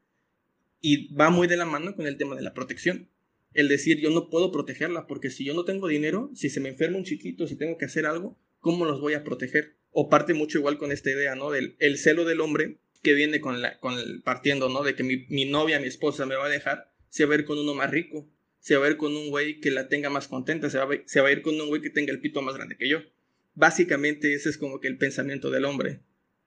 Y 0.80 1.14
va 1.14 1.28
muy 1.28 1.46
de 1.48 1.58
la 1.58 1.66
mano 1.66 1.94
con 1.96 2.06
el 2.06 2.16
tema 2.16 2.34
de 2.34 2.42
la 2.42 2.54
protección. 2.54 3.10
El 3.52 3.68
decir, 3.68 4.00
yo 4.00 4.10
no 4.10 4.30
puedo 4.30 4.50
protegerla 4.52 5.06
porque 5.06 5.30
si 5.30 5.44
yo 5.44 5.54
no 5.54 5.64
tengo 5.64 5.86
dinero, 5.86 6.30
si 6.34 6.48
se 6.48 6.60
me 6.60 6.70
enferma 6.70 6.96
un 6.96 7.04
chiquito, 7.04 7.46
si 7.46 7.56
tengo 7.56 7.78
que 7.78 7.84
hacer 7.84 8.06
algo, 8.06 8.38
¿cómo 8.58 8.84
los 8.84 9.00
voy 9.00 9.14
a 9.14 9.22
proteger? 9.22 9.76
O 9.94 10.10
parte 10.10 10.34
mucho 10.34 10.58
igual 10.58 10.76
con 10.76 10.92
esta 10.92 11.10
idea, 11.10 11.34
¿no? 11.36 11.50
Del 11.50 11.76
el 11.78 11.98
celo 11.98 12.24
del 12.24 12.40
hombre 12.40 12.78
que 13.02 13.14
viene 13.14 13.40
con 13.40 13.62
la, 13.62 13.78
con 13.78 13.94
partiendo, 14.22 14.68
¿no? 14.68 14.82
De 14.82 14.94
que 14.94 15.04
mi, 15.04 15.24
mi, 15.28 15.44
novia, 15.44 15.78
mi 15.78 15.86
esposa 15.86 16.26
me 16.26 16.34
va 16.34 16.46
a 16.46 16.50
dejar, 16.50 16.90
se 17.08 17.24
va 17.24 17.34
a 17.34 17.38
ir 17.38 17.44
con 17.44 17.58
uno 17.58 17.74
más 17.74 17.90
rico, 17.90 18.28
se 18.58 18.76
va 18.76 18.86
a 18.86 18.90
ir 18.90 18.96
con 18.96 19.16
un 19.16 19.30
güey 19.30 19.60
que 19.60 19.70
la 19.70 19.88
tenga 19.88 20.10
más 20.10 20.26
contenta, 20.26 20.68
se 20.68 20.78
va, 20.78 20.88
se 21.06 21.20
va 21.20 21.28
a 21.28 21.32
ir 21.32 21.42
con 21.42 21.58
un 21.60 21.68
güey 21.68 21.80
que 21.80 21.90
tenga 21.90 22.12
el 22.12 22.20
pito 22.20 22.42
más 22.42 22.56
grande 22.56 22.76
que 22.76 22.88
yo. 22.88 23.02
Básicamente 23.54 24.34
ese 24.34 24.48
es 24.48 24.58
como 24.58 24.80
que 24.80 24.88
el 24.88 24.98
pensamiento 24.98 25.50
del 25.50 25.64
hombre. 25.64 26.00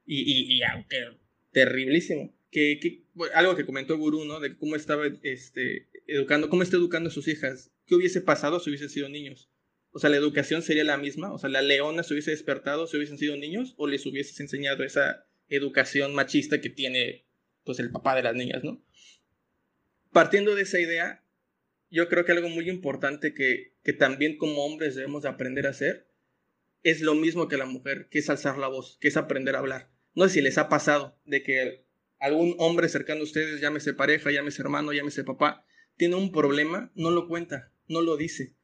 Y, 0.05 0.55
y, 0.55 0.62
aunque 0.63 1.05
terriblísimo. 1.51 2.33
Que, 2.51 2.79
que 2.79 3.03
algo 3.33 3.55
que 3.55 3.65
comentó 3.65 3.97
Guru, 3.97 4.25
¿no? 4.25 4.39
De 4.39 4.57
cómo 4.57 4.75
estaba 4.75 5.05
este, 5.23 5.88
educando, 6.07 6.49
cómo 6.49 6.63
está 6.63 6.77
educando 6.77 7.10
a 7.10 7.13
sus 7.13 7.27
hijas. 7.27 7.71
¿Qué 7.86 7.95
hubiese 7.95 8.21
pasado 8.21 8.60
si 8.60 8.69
hubiesen 8.69 8.89
sido 8.89 9.10
niños? 9.10 9.49
O 9.97 9.99
sea, 9.99 10.12
la 10.12 10.17
educación 10.17 10.62
sería 10.62 10.83
la 10.83 10.99
misma. 10.99 11.33
O 11.33 11.39
sea, 11.39 11.49
la 11.49 11.63
leona 11.63 12.03
se 12.03 12.13
hubiese 12.13 12.29
despertado 12.29 12.86
si 12.86 12.97
hubiesen 12.97 13.17
sido 13.17 13.36
niños 13.36 13.73
o 13.77 13.88
les 13.88 14.05
hubieses 14.05 14.39
enseñado 14.39 14.83
esa 14.83 15.25
educación 15.49 16.13
machista 16.13 16.62
que 16.62 16.69
tiene 16.69 17.25
pues 17.63 17.79
el 17.79 17.89
papá 17.89 18.13
de 18.13 18.21
las 18.21 18.36
niñas, 18.36 18.63
¿no? 18.63 18.79
Partiendo 20.12 20.53
de 20.53 20.62
esa 20.62 20.79
idea, 20.79 21.23
yo 21.89 22.10
creo 22.10 22.25
que 22.25 22.31
algo 22.33 22.47
muy 22.47 22.69
importante 22.69 23.33
que, 23.33 23.73
que 23.81 23.91
también 23.91 24.38
como 24.38 24.63
hombres 24.65 24.93
debemos 24.93 25.23
de 25.23 25.29
aprender 25.29 25.65
a 25.65 25.71
hacer 25.71 26.05
es 26.83 27.01
lo 27.01 27.15
mismo 27.15 27.47
que 27.47 27.57
la 27.57 27.65
mujer, 27.65 28.07
que 28.12 28.19
es 28.19 28.29
alzar 28.29 28.60
la 28.60 28.67
voz, 28.67 28.99
que 29.01 29.07
es 29.07 29.17
aprender 29.17 29.55
a 29.55 29.60
hablar. 29.60 29.89
No 30.13 30.27
sé 30.27 30.36
si 30.36 30.41
les 30.41 30.60
ha 30.60 30.69
pasado 30.69 31.17
de 31.25 31.41
que 31.41 31.86
algún 32.19 32.53
hombre 32.60 32.88
cercano 32.88 33.21
a 33.21 33.23
ustedes, 33.23 33.62
llámese 33.62 33.95
pareja, 33.95 34.29
llámese 34.29 34.62
hermano, 34.62 34.93
llámese 34.93 35.23
papá, 35.23 35.65
tiene 35.95 36.13
un 36.13 36.31
problema, 36.31 36.91
no 36.93 37.10
lo 37.10 37.27
cuenta, 37.27 37.71
no 37.88 38.01
lo 38.01 38.15
dice. 38.15 38.56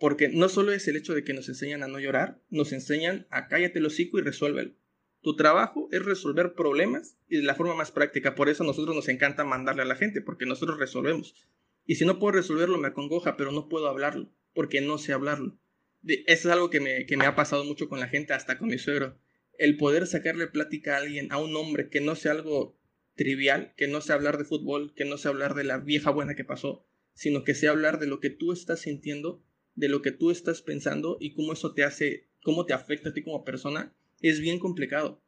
Porque 0.00 0.30
no 0.30 0.48
solo 0.48 0.72
es 0.72 0.88
el 0.88 0.96
hecho 0.96 1.14
de 1.14 1.22
que 1.22 1.34
nos 1.34 1.48
enseñan 1.48 1.82
a 1.82 1.88
no 1.88 2.00
llorar, 2.00 2.40
nos 2.48 2.72
enseñan 2.72 3.26
a 3.30 3.46
cállate 3.48 3.78
el 3.78 3.86
hocico 3.86 4.18
y 4.18 4.22
resuélvelo. 4.22 4.72
Tu 5.20 5.36
trabajo 5.36 5.88
es 5.92 6.02
resolver 6.02 6.54
problemas 6.54 7.18
y 7.28 7.36
de 7.36 7.42
la 7.42 7.54
forma 7.54 7.74
más 7.74 7.92
práctica. 7.92 8.34
Por 8.34 8.48
eso 8.48 8.64
a 8.64 8.66
nosotros 8.66 8.96
nos 8.96 9.08
encanta 9.08 9.44
mandarle 9.44 9.82
a 9.82 9.84
la 9.84 9.96
gente, 9.96 10.22
porque 10.22 10.46
nosotros 10.46 10.78
resolvemos. 10.78 11.34
Y 11.84 11.96
si 11.96 12.06
no 12.06 12.18
puedo 12.18 12.32
resolverlo, 12.32 12.78
me 12.78 12.88
acongoja, 12.88 13.36
pero 13.36 13.52
no 13.52 13.68
puedo 13.68 13.88
hablarlo, 13.88 14.32
porque 14.54 14.80
no 14.80 14.96
sé 14.96 15.12
hablarlo. 15.12 15.58
Eso 16.02 16.48
es 16.48 16.54
algo 16.54 16.70
que 16.70 16.80
me, 16.80 17.04
que 17.04 17.18
me 17.18 17.26
ha 17.26 17.36
pasado 17.36 17.64
mucho 17.64 17.90
con 17.90 18.00
la 18.00 18.08
gente, 18.08 18.32
hasta 18.32 18.56
con 18.56 18.68
mi 18.68 18.78
suegro. 18.78 19.18
El 19.58 19.76
poder 19.76 20.06
sacarle 20.06 20.46
plática 20.46 20.94
a 20.94 21.00
alguien, 21.00 21.30
a 21.30 21.36
un 21.36 21.54
hombre, 21.54 21.90
que 21.90 22.00
no 22.00 22.16
sea 22.16 22.32
algo 22.32 22.80
trivial, 23.16 23.74
que 23.76 23.86
no 23.86 24.00
sea 24.00 24.14
hablar 24.14 24.38
de 24.38 24.44
fútbol, 24.44 24.94
que 24.94 25.04
no 25.04 25.18
sea 25.18 25.30
hablar 25.30 25.54
de 25.54 25.64
la 25.64 25.76
vieja 25.76 26.10
buena 26.10 26.34
que 26.34 26.44
pasó, 26.44 26.86
sino 27.12 27.44
que 27.44 27.54
sea 27.54 27.72
hablar 27.72 27.98
de 27.98 28.06
lo 28.06 28.18
que 28.18 28.30
tú 28.30 28.52
estás 28.52 28.80
sintiendo, 28.80 29.44
de 29.74 29.88
lo 29.88 30.02
que 30.02 30.12
tú 30.12 30.30
estás 30.30 30.62
pensando 30.62 31.16
y 31.20 31.34
cómo 31.34 31.52
eso 31.52 31.72
te 31.72 31.84
hace, 31.84 32.28
cómo 32.42 32.66
te 32.66 32.74
afecta 32.74 33.10
a 33.10 33.12
ti 33.14 33.22
como 33.22 33.44
persona, 33.44 33.94
es 34.20 34.40
bien 34.40 34.58
complicado. 34.58 35.22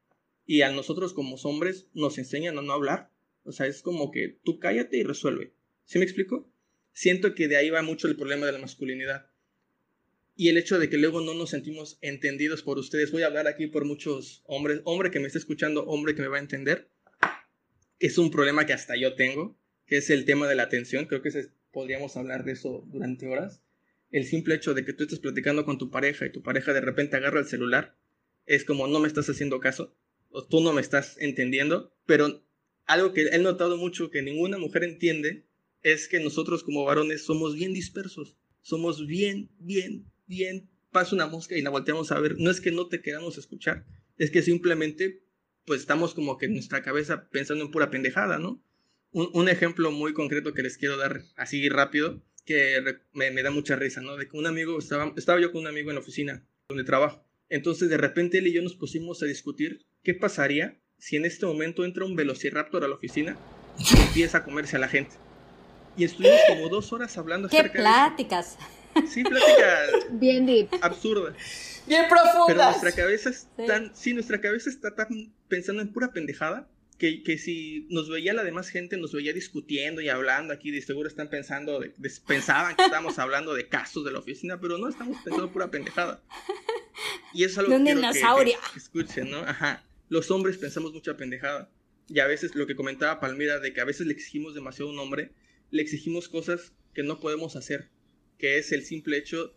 Y 0.47 0.63
a 0.63 0.71
nosotros 0.71 1.13
como 1.13 1.37
hombres 1.37 1.89
nos 1.95 2.19
enseñan 2.19 2.59
a 2.59 2.63
no 2.63 2.73
hablar. 2.73 3.11
O 3.45 3.53
sea, 3.53 3.67
es 3.67 3.83
como 3.83 4.11
que 4.11 4.39
tú 4.45 4.59
cállate 4.59 4.99
y 4.99 5.03
resuelve. 5.03 5.53
¿Sí 5.85 5.99
me 5.99 6.05
explico? 6.05 6.49
Siento 6.93 7.35
que 7.35 7.49
de 7.49 7.57
ahí 7.57 7.71
va 7.71 7.83
mucho 7.83 8.09
el 8.09 8.17
problema 8.17 8.47
de 8.47 8.53
la 8.53 8.59
masculinidad. 8.59 9.27
Y 10.35 10.49
el 10.49 10.57
hecho 10.57 10.79
de 10.79 10.89
que 10.89 10.97
luego 10.97 11.21
no 11.21 11.35
nos 11.35 11.51
sentimos 11.51 11.99
entendidos 12.01 12.63
por 12.63 12.79
ustedes. 12.79 13.13
Voy 13.13 13.23
a 13.23 13.27
hablar 13.27 13.47
aquí 13.47 13.67
por 13.67 13.85
muchos 13.85 14.43
hombres. 14.47 14.81
Hombre 14.85 15.11
que 15.11 15.21
me 15.21 15.27
está 15.27 15.39
escuchando, 15.39 15.85
hombre 15.85 16.15
que 16.15 16.23
me 16.23 16.29
va 16.29 16.37
a 16.37 16.41
entender. 16.41 16.91
Es 17.99 18.19
un 18.19 18.31
problema 18.31 18.67
que 18.67 18.73
hasta 18.73 18.97
yo 18.97 19.15
tengo, 19.15 19.57
que 19.87 19.99
es 19.99 20.11
el 20.11 20.25
tema 20.25 20.49
de 20.49 20.55
la 20.55 20.65
atención. 20.65 21.07
Creo 21.07 21.23
que 21.23 21.31
podríamos 21.71 22.17
hablar 22.17 22.45
de 22.45 22.53
eso 22.53 22.85
durante 22.89 23.27
horas. 23.27 23.63
El 24.12 24.25
simple 24.27 24.55
hecho 24.55 24.75
de 24.75 24.85
que 24.85 24.92
tú 24.92 25.03
estés 25.03 25.18
platicando 25.18 25.64
con 25.64 25.79
tu 25.79 25.90
pareja 25.90 26.27
y 26.27 26.33
tu 26.33 26.42
pareja 26.42 26.72
de 26.72 26.81
repente 26.81 27.16
agarra 27.16 27.40
el 27.40 27.46
celular 27.46 27.96
es 28.46 28.64
como 28.64 28.87
no 28.87 29.01
me 29.01 29.09
estás 29.09 29.29
haciendo 29.29 29.59
caso 29.59 29.96
o 30.31 30.46
tú 30.46 30.61
no 30.61 30.72
me 30.72 30.81
estás 30.81 31.16
entendiendo, 31.18 31.94
pero 32.07 32.44
algo 32.87 33.12
que 33.12 33.22
he 33.22 33.38
notado 33.38 33.77
mucho 33.77 34.11
que 34.11 34.22
ninguna 34.22 34.59
mujer 34.59 34.85
entiende 34.85 35.46
es 35.83 36.09
que 36.09 36.20
nosotros 36.20 36.62
como 36.62 36.85
varones 36.85 37.25
somos 37.25 37.55
bien 37.55 37.72
dispersos, 37.72 38.37
somos 38.61 39.07
bien, 39.07 39.51
bien, 39.59 40.07
bien, 40.27 40.70
pasa 40.90 41.14
una 41.14 41.27
mosca 41.27 41.57
y 41.57 41.62
la 41.62 41.70
volteamos 41.70 42.12
a 42.12 42.20
ver, 42.20 42.37
no 42.38 42.51
es 42.51 42.61
que 42.61 42.70
no 42.70 42.88
te 42.88 43.03
queramos 43.03 43.38
escuchar, 43.38 43.87
es 44.18 44.31
que 44.31 44.42
simplemente 44.42 45.22
pues 45.64 45.81
estamos 45.81 46.14
como 46.14 46.38
que 46.38 46.46
en 46.46 46.55
nuestra 46.55 46.83
cabeza 46.83 47.29
pensando 47.31 47.64
en 47.64 47.70
pura 47.70 47.90
pendejada, 47.90 48.38
¿no? 48.38 48.62
Un, 49.12 49.51
ejemplo 49.51 49.90
muy 49.90 50.14
concreto 50.14 50.55
que 50.55 50.62
les 50.62 50.79
quiero 50.79 50.96
dar 50.96 51.22
así 51.37 51.68
rápido, 51.68 52.22
que 52.45 52.83
me, 53.13 53.31
me, 53.31 53.43
da 53.43 53.51
mucha 53.51 53.77
risa, 53.77 54.01
¿no? 54.01 54.17
De 54.17 54.29
que 54.29 54.37
un 54.37 54.47
amigo, 54.47 54.79
estaba, 54.79 55.13
estaba 55.17 55.41
yo 55.41 55.53
con 55.53 55.63
un 55.63 55.69
amigo 55.69 55.91
en 55.91 55.97
la 55.97 56.01
oficina 56.01 56.45
donde 56.69 56.85
trabajo, 56.85 57.25
entonces 57.49 57.89
de 57.89 57.99
repente 57.99 58.39
él 58.39 58.47
y 58.47 58.53
yo 58.53 58.63
nos 58.63 58.75
pusimos 58.75 59.23
a 59.23 59.27
discutir 59.27 59.85
qué 60.03 60.15
pasaría 60.15 60.79
si 60.99 61.17
en 61.17 61.25
este 61.25 61.47
momento 61.47 61.85
entra 61.85 62.05
un 62.05 62.17
velociraptor 62.17 62.85
a 62.85 62.89
la 62.89 62.95
oficina 62.95 63.37
y 63.79 64.01
empieza 64.01 64.39
a 64.39 64.45
comerse 64.45 64.77
a 64.77 64.79
la 64.79 64.89
gente. 64.89 65.17
Y 65.97 66.05
estuvimos 66.05 66.41
como 66.49 66.69
dos 66.69 66.93
horas 66.93 67.19
hablando 67.19 67.49
¿Qué 67.49 67.65
pláticas? 67.65 68.57
Sí, 69.09 69.23
pláticas. 69.25 69.91
Bien 70.13 70.47
deep. 70.47 70.69
Absurdas. 70.81 71.35
Bien 71.87 72.07
profundas. 72.09 72.47
Pero 72.47 72.63
nuestra 72.63 72.93
cabeza 72.93 73.31
tan, 73.67 73.95
sí, 73.95 74.15
nuestra 74.15 74.41
cabeza 74.41 74.71
está 74.71 74.95
tan 74.95 75.33
pensando 75.49 75.83
en 75.83 75.93
pura 75.93 76.13
pendejada 76.13 76.69
que, 77.03 77.25
que, 77.25 77.37
si 77.37 77.88
nos 77.91 78.09
veía 78.09 78.33
la 78.33 78.45
demás 78.45 78.69
gente, 78.69 78.97
nos 78.97 79.12
veía 79.12 79.33
discutiendo 79.33 80.01
y 80.01 80.09
hablando 80.09 80.55
aquí, 80.55 80.71
de 80.71 80.81
seguro 80.81 81.09
están 81.09 81.29
pensando, 81.29 81.81
de, 81.81 81.93
pensaban 82.29 82.77
que 82.77 82.85
estábamos 82.85 83.19
hablando 83.19 83.55
de 83.55 83.67
casos 83.67 84.05
de 84.05 84.12
la 84.12 84.21
oficina, 84.21 84.61
pero 84.61 84.79
no, 84.79 84.88
estamos 84.88 85.19
pensando 85.25 85.51
pura 85.51 85.69
pendejada. 85.69 86.23
Y 87.35 87.43
es 87.43 87.59
algo 87.59 87.77
que, 87.77 87.95
que, 87.95 88.79
escuchen, 88.79 89.31
¿no? 89.31 89.38
Ajá. 89.38 89.83
Los 90.11 90.31
hombres 90.31 90.59
pensamos 90.59 90.93
mucha 90.93 91.17
pendejada. 91.17 91.73
Y 92.09 92.21
a 92.21 92.27
veces 92.29 92.55
lo 92.55 92.69
que 92.69 92.77
comentaba 92.77 93.19
Palmira, 93.19 93.59
de 93.59 93.73
que 93.73 93.81
a 93.81 93.85
veces 93.85 94.07
le 94.07 94.12
exigimos 94.12 94.55
demasiado 94.55 94.91
a 94.91 94.93
un 94.93 95.01
hombre, 95.01 95.33
le 95.71 95.83
exigimos 95.83 96.29
cosas 96.29 96.73
que 96.95 97.03
no 97.03 97.19
podemos 97.19 97.57
hacer, 97.57 97.88
que 98.38 98.59
es 98.59 98.71
el 98.71 98.85
simple 98.85 99.17
hecho 99.17 99.57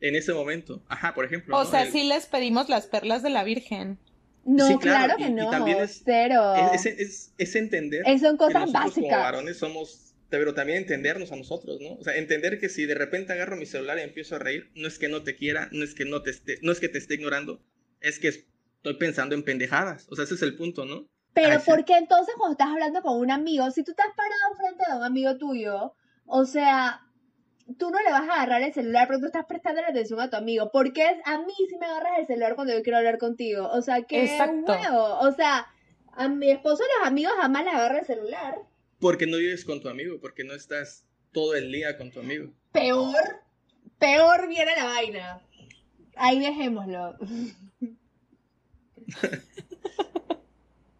en 0.00 0.14
ese 0.14 0.32
momento. 0.32 0.84
Ajá, 0.86 1.12
por 1.12 1.24
ejemplo. 1.24 1.56
O 1.56 1.64
sea, 1.64 1.90
sí 1.90 2.04
les 2.04 2.26
pedimos 2.26 2.68
las 2.68 2.86
perlas 2.86 3.24
de 3.24 3.30
la 3.30 3.42
Virgen. 3.42 3.98
No, 4.44 4.78
claro, 4.78 5.16
que 5.16 5.30
no. 5.30 5.50
también 5.50 5.78
es, 5.78 6.02
pero... 6.04 6.54
es, 6.72 7.32
es, 7.36 7.54
entender. 7.54 8.04
son 8.18 8.36
cosas 8.36 8.70
básicas. 8.70 9.10
Como 9.10 9.22
varones 9.22 9.56
somos, 9.58 10.14
pero 10.28 10.54
también 10.54 10.78
entendernos 10.78 11.32
a 11.32 11.36
nosotros, 11.36 11.80
¿no? 11.80 11.94
O 11.94 12.04
sea, 12.04 12.16
entender 12.16 12.58
que 12.58 12.68
si 12.68 12.84
de 12.84 12.94
repente 12.94 13.32
agarro 13.32 13.56
mi 13.56 13.66
celular 13.66 13.98
y 13.98 14.02
empiezo 14.02 14.36
a 14.36 14.38
reír, 14.38 14.70
no 14.74 14.86
es 14.86 14.98
que 14.98 15.08
no 15.08 15.22
te 15.22 15.36
quiera, 15.36 15.68
no 15.72 15.84
es 15.84 15.94
que 15.94 16.04
no 16.04 16.22
te 16.22 16.30
esté, 16.30 16.58
no 16.62 16.72
es 16.72 16.80
que 16.80 16.88
te 16.88 16.98
esté 16.98 17.14
ignorando, 17.14 17.62
es 18.00 18.18
que 18.18 18.28
estoy 18.28 18.94
pensando 18.98 19.34
en 19.34 19.44
pendejadas. 19.44 20.06
O 20.10 20.16
sea, 20.16 20.24
ese 20.24 20.34
es 20.34 20.42
el 20.42 20.56
punto, 20.56 20.84
¿no? 20.84 21.06
Pero 21.32 21.60
¿por 21.62 21.84
qué 21.84 21.96
entonces 21.96 22.34
cuando 22.36 22.52
estás 22.52 22.68
hablando 22.68 23.02
con 23.02 23.18
un 23.18 23.30
amigo, 23.30 23.70
si 23.70 23.82
tú 23.82 23.90
estás 23.90 24.06
parado 24.16 24.54
frente 24.56 24.84
a 24.88 24.96
un 24.96 25.02
amigo 25.02 25.36
tuyo, 25.36 25.94
o 26.26 26.44
sea, 26.44 27.00
tú 27.78 27.90
no 27.90 28.02
le 28.02 28.10
vas 28.10 28.28
a 28.28 28.34
agarrar 28.34 28.62
el 28.62 28.72
celular, 28.72 29.06
pero 29.08 29.20
tú 29.20 29.26
estás 29.26 29.46
prestando 29.46 29.80
la 29.80 29.88
atención 29.88 30.20
a 30.20 30.30
tu 30.30 30.36
amigo. 30.36 30.70
Porque 30.72 31.04
a 31.24 31.38
mí 31.38 31.54
si 31.68 31.76
me 31.78 31.86
agarras 31.86 32.18
el 32.18 32.26
celular 32.26 32.54
cuando 32.54 32.74
yo 32.74 32.82
quiero 32.82 32.98
hablar 32.98 33.18
contigo. 33.18 33.68
O 33.68 33.82
sea, 33.82 34.02
que 34.02 34.24
huevo. 34.24 35.18
O 35.20 35.32
sea, 35.32 35.66
a 36.12 36.28
mi 36.28 36.50
esposo 36.50 36.82
y 36.82 36.98
los 36.98 37.08
amigos 37.08 37.32
jamás 37.36 37.64
le 37.64 37.70
agarra 37.70 38.00
el 38.00 38.06
celular. 38.06 38.58
Porque 39.00 39.26
no 39.26 39.38
vives 39.38 39.64
con 39.64 39.80
tu 39.80 39.88
amigo, 39.88 40.18
porque 40.20 40.44
no 40.44 40.54
estás 40.54 41.04
todo 41.32 41.54
el 41.54 41.72
día 41.72 41.98
con 41.98 42.10
tu 42.10 42.20
amigo. 42.20 42.52
Peor, 42.72 43.16
peor 43.98 44.48
viene 44.48 44.72
la 44.76 44.84
vaina. 44.84 45.42
Ahí 46.16 46.40
dejémoslo. 46.40 47.16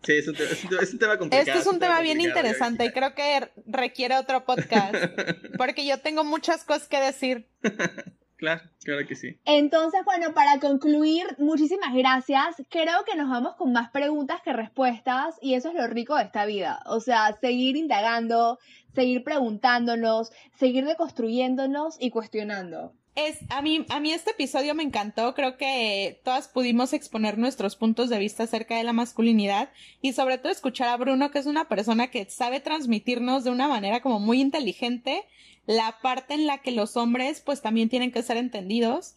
Sí, 0.05 0.13
es 0.13 0.29
un, 0.29 0.99
tema 0.99 1.19
complicado. 1.19 1.47
Este 1.47 1.59
es 1.59 1.67
un 1.67 1.79
tema 1.79 2.01
bien 2.01 2.21
interesante 2.21 2.85
y 2.85 2.91
creo 2.91 3.15
que 3.15 3.51
requiere 3.67 4.17
otro 4.17 4.45
podcast, 4.45 4.95
porque 5.59 5.87
yo 5.87 5.99
tengo 5.99 6.25
muchas 6.25 6.65
cosas 6.65 6.89
que 6.89 7.01
decir. 7.01 7.47
Claro, 8.37 8.63
claro 8.83 9.07
que 9.07 9.15
sí. 9.15 9.39
Entonces, 9.47 10.03
bueno, 10.05 10.35
para 10.35 10.59
concluir, 10.59 11.25
muchísimas 11.39 11.95
gracias. 11.95 12.57
Creo 12.69 13.05
que 13.07 13.17
nos 13.17 13.31
vamos 13.31 13.55
con 13.55 13.73
más 13.73 13.91
preguntas 13.91 14.43
que 14.45 14.53
respuestas 14.53 15.37
y 15.41 15.55
eso 15.55 15.69
es 15.69 15.75
lo 15.75 15.87
rico 15.87 16.17
de 16.17 16.25
esta 16.25 16.45
vida. 16.45 16.83
O 16.85 17.01
sea, 17.01 17.39
seguir 17.41 17.77
indagando, 17.77 18.59
seguir 18.93 19.23
preguntándonos, 19.23 20.31
seguir 20.59 20.85
deconstruyéndonos 20.85 21.97
y 21.99 22.11
cuestionando. 22.11 22.93
Es, 23.15 23.39
a 23.49 23.63
mí, 23.63 23.87
a 23.91 24.01
mí 24.01 24.13
este 24.13 24.33
episodio 24.33 24.75
me 24.75 24.83
encantó, 24.83 25.35
creo 25.35 25.57
que 25.57 26.21
todas 26.25 26.49
pudimos 26.49 26.93
exponer 26.93 27.39
nuestros 27.39 27.77
puntos 27.77 28.11
de 28.11 28.19
vista 28.19 28.43
acerca 28.43 28.77
de 28.77 28.83
la 28.83 28.93
masculinidad 28.93 29.71
y 30.03 30.15
sobre 30.15 30.37
todo 30.37 30.51
escuchar 30.51 30.89
a 30.89 30.97
Bruno, 30.97 31.31
que 31.31 31.39
es 31.39 31.47
una 31.47 31.69
persona 31.69 32.09
que 32.09 32.29
sabe 32.29 32.59
transmitirnos 32.59 33.45
de 33.45 33.51
una 33.51 33.69
manera 33.69 34.03
como 34.03 34.19
muy 34.19 34.41
inteligente 34.41 35.25
la 35.67 35.99
parte 36.03 36.35
en 36.35 36.47
la 36.47 36.59
que 36.59 36.73
los 36.73 36.97
hombres 36.97 37.41
pues 37.41 37.63
también 37.63 37.89
tienen 37.89 38.11
que 38.11 38.23
ser 38.25 38.37
entendidos. 38.37 39.15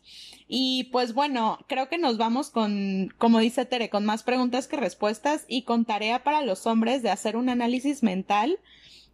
Y 0.48 0.86
pues 0.92 1.14
bueno, 1.14 1.60
creo 1.68 1.90
que 1.90 1.98
nos 1.98 2.18
vamos 2.18 2.52
con, 2.52 3.14
como 3.18 3.40
dice 3.40 3.66
Tere, 3.66 3.90
con 3.90 4.06
más 4.06 4.22
preguntas 4.22 4.68
que 4.68 4.78
respuestas 4.78 5.46
y 5.48 5.64
con 5.64 5.86
tarea 5.86 6.24
para 6.24 6.44
los 6.44 6.68
hombres 6.68 7.02
de 7.02 7.10
hacer 7.10 7.36
un 7.36 7.50
análisis 7.50 8.04
mental 8.04 8.60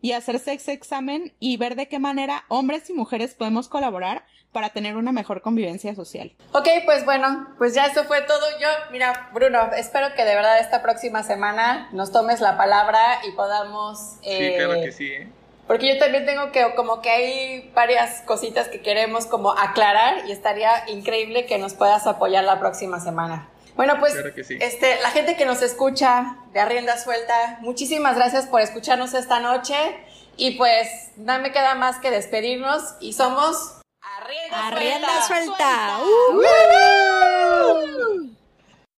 y 0.02 0.12
hacerse 0.12 0.54
ese 0.54 0.74
examen 0.74 1.32
y 1.40 1.56
ver 1.56 1.76
de 1.76 1.88
qué 1.88 1.98
manera 1.98 2.44
hombres 2.50 2.90
y 2.90 2.94
mujeres 2.94 3.34
podemos 3.34 3.70
colaborar 3.70 4.26
para 4.54 4.70
tener 4.70 4.96
una 4.96 5.12
mejor 5.12 5.42
convivencia 5.42 5.94
social. 5.96 6.34
Ok, 6.54 6.68
pues 6.86 7.04
bueno, 7.04 7.48
pues 7.58 7.74
ya 7.74 7.88
eso 7.88 8.06
fue 8.06 8.22
todo. 8.22 8.46
Yo, 8.62 8.68
mira, 8.92 9.30
Bruno, 9.34 9.72
espero 9.76 10.14
que 10.16 10.24
de 10.24 10.36
verdad 10.36 10.60
esta 10.60 10.82
próxima 10.82 11.24
semana 11.24 11.90
nos 11.92 12.12
tomes 12.12 12.40
la 12.40 12.56
palabra 12.58 13.20
y 13.28 13.32
podamos... 13.32 14.18
sí, 14.22 14.54
claro 14.56 14.74
que 14.82 14.92
sí. 14.92 15.08
¿eh? 15.08 15.28
Porque 15.68 15.94
yo 15.94 15.98
también 15.98 16.26
tengo 16.26 16.52
que, 16.52 16.76
como 16.76 17.02
que 17.02 17.10
hay 17.10 17.72
varias 17.74 18.22
cositas 18.22 18.68
que 18.68 18.82
queremos 18.82 19.26
como 19.26 19.52
aclarar 19.52 20.26
y 20.28 20.32
estaría 20.32 20.70
increíble 20.88 21.46
que 21.46 21.58
nos 21.58 21.74
puedas 21.74 22.06
apoyar 22.06 22.44
la 22.44 22.60
próxima 22.60 23.00
semana. 23.00 23.50
Bueno, 23.76 23.96
pues 24.00 24.14
este, 24.60 25.02
la 25.02 25.10
gente 25.10 25.36
que 25.36 25.46
nos 25.46 25.62
escucha 25.62 26.38
de 26.54 26.60
Arrienda 26.60 26.98
Suelta, 26.98 27.58
muchísimas 27.62 28.16
gracias 28.16 28.46
por 28.46 28.62
escucharnos 28.62 29.14
esta 29.14 29.40
noche 29.40 29.76
y 30.38 30.58
pues 30.58 31.12
no 31.16 31.40
me 31.40 31.52
queda 31.52 31.74
más 31.76 31.98
que 31.98 32.12
despedirnos 32.12 32.96
y 33.00 33.14
somos 33.14 33.82
rienda, 34.22 34.58
A 34.68 34.70
rienda 34.72 35.22
suelta. 35.28 35.28
suelta. 35.28 36.00
Suelta. 36.32 37.74
Uh. 38.06 38.30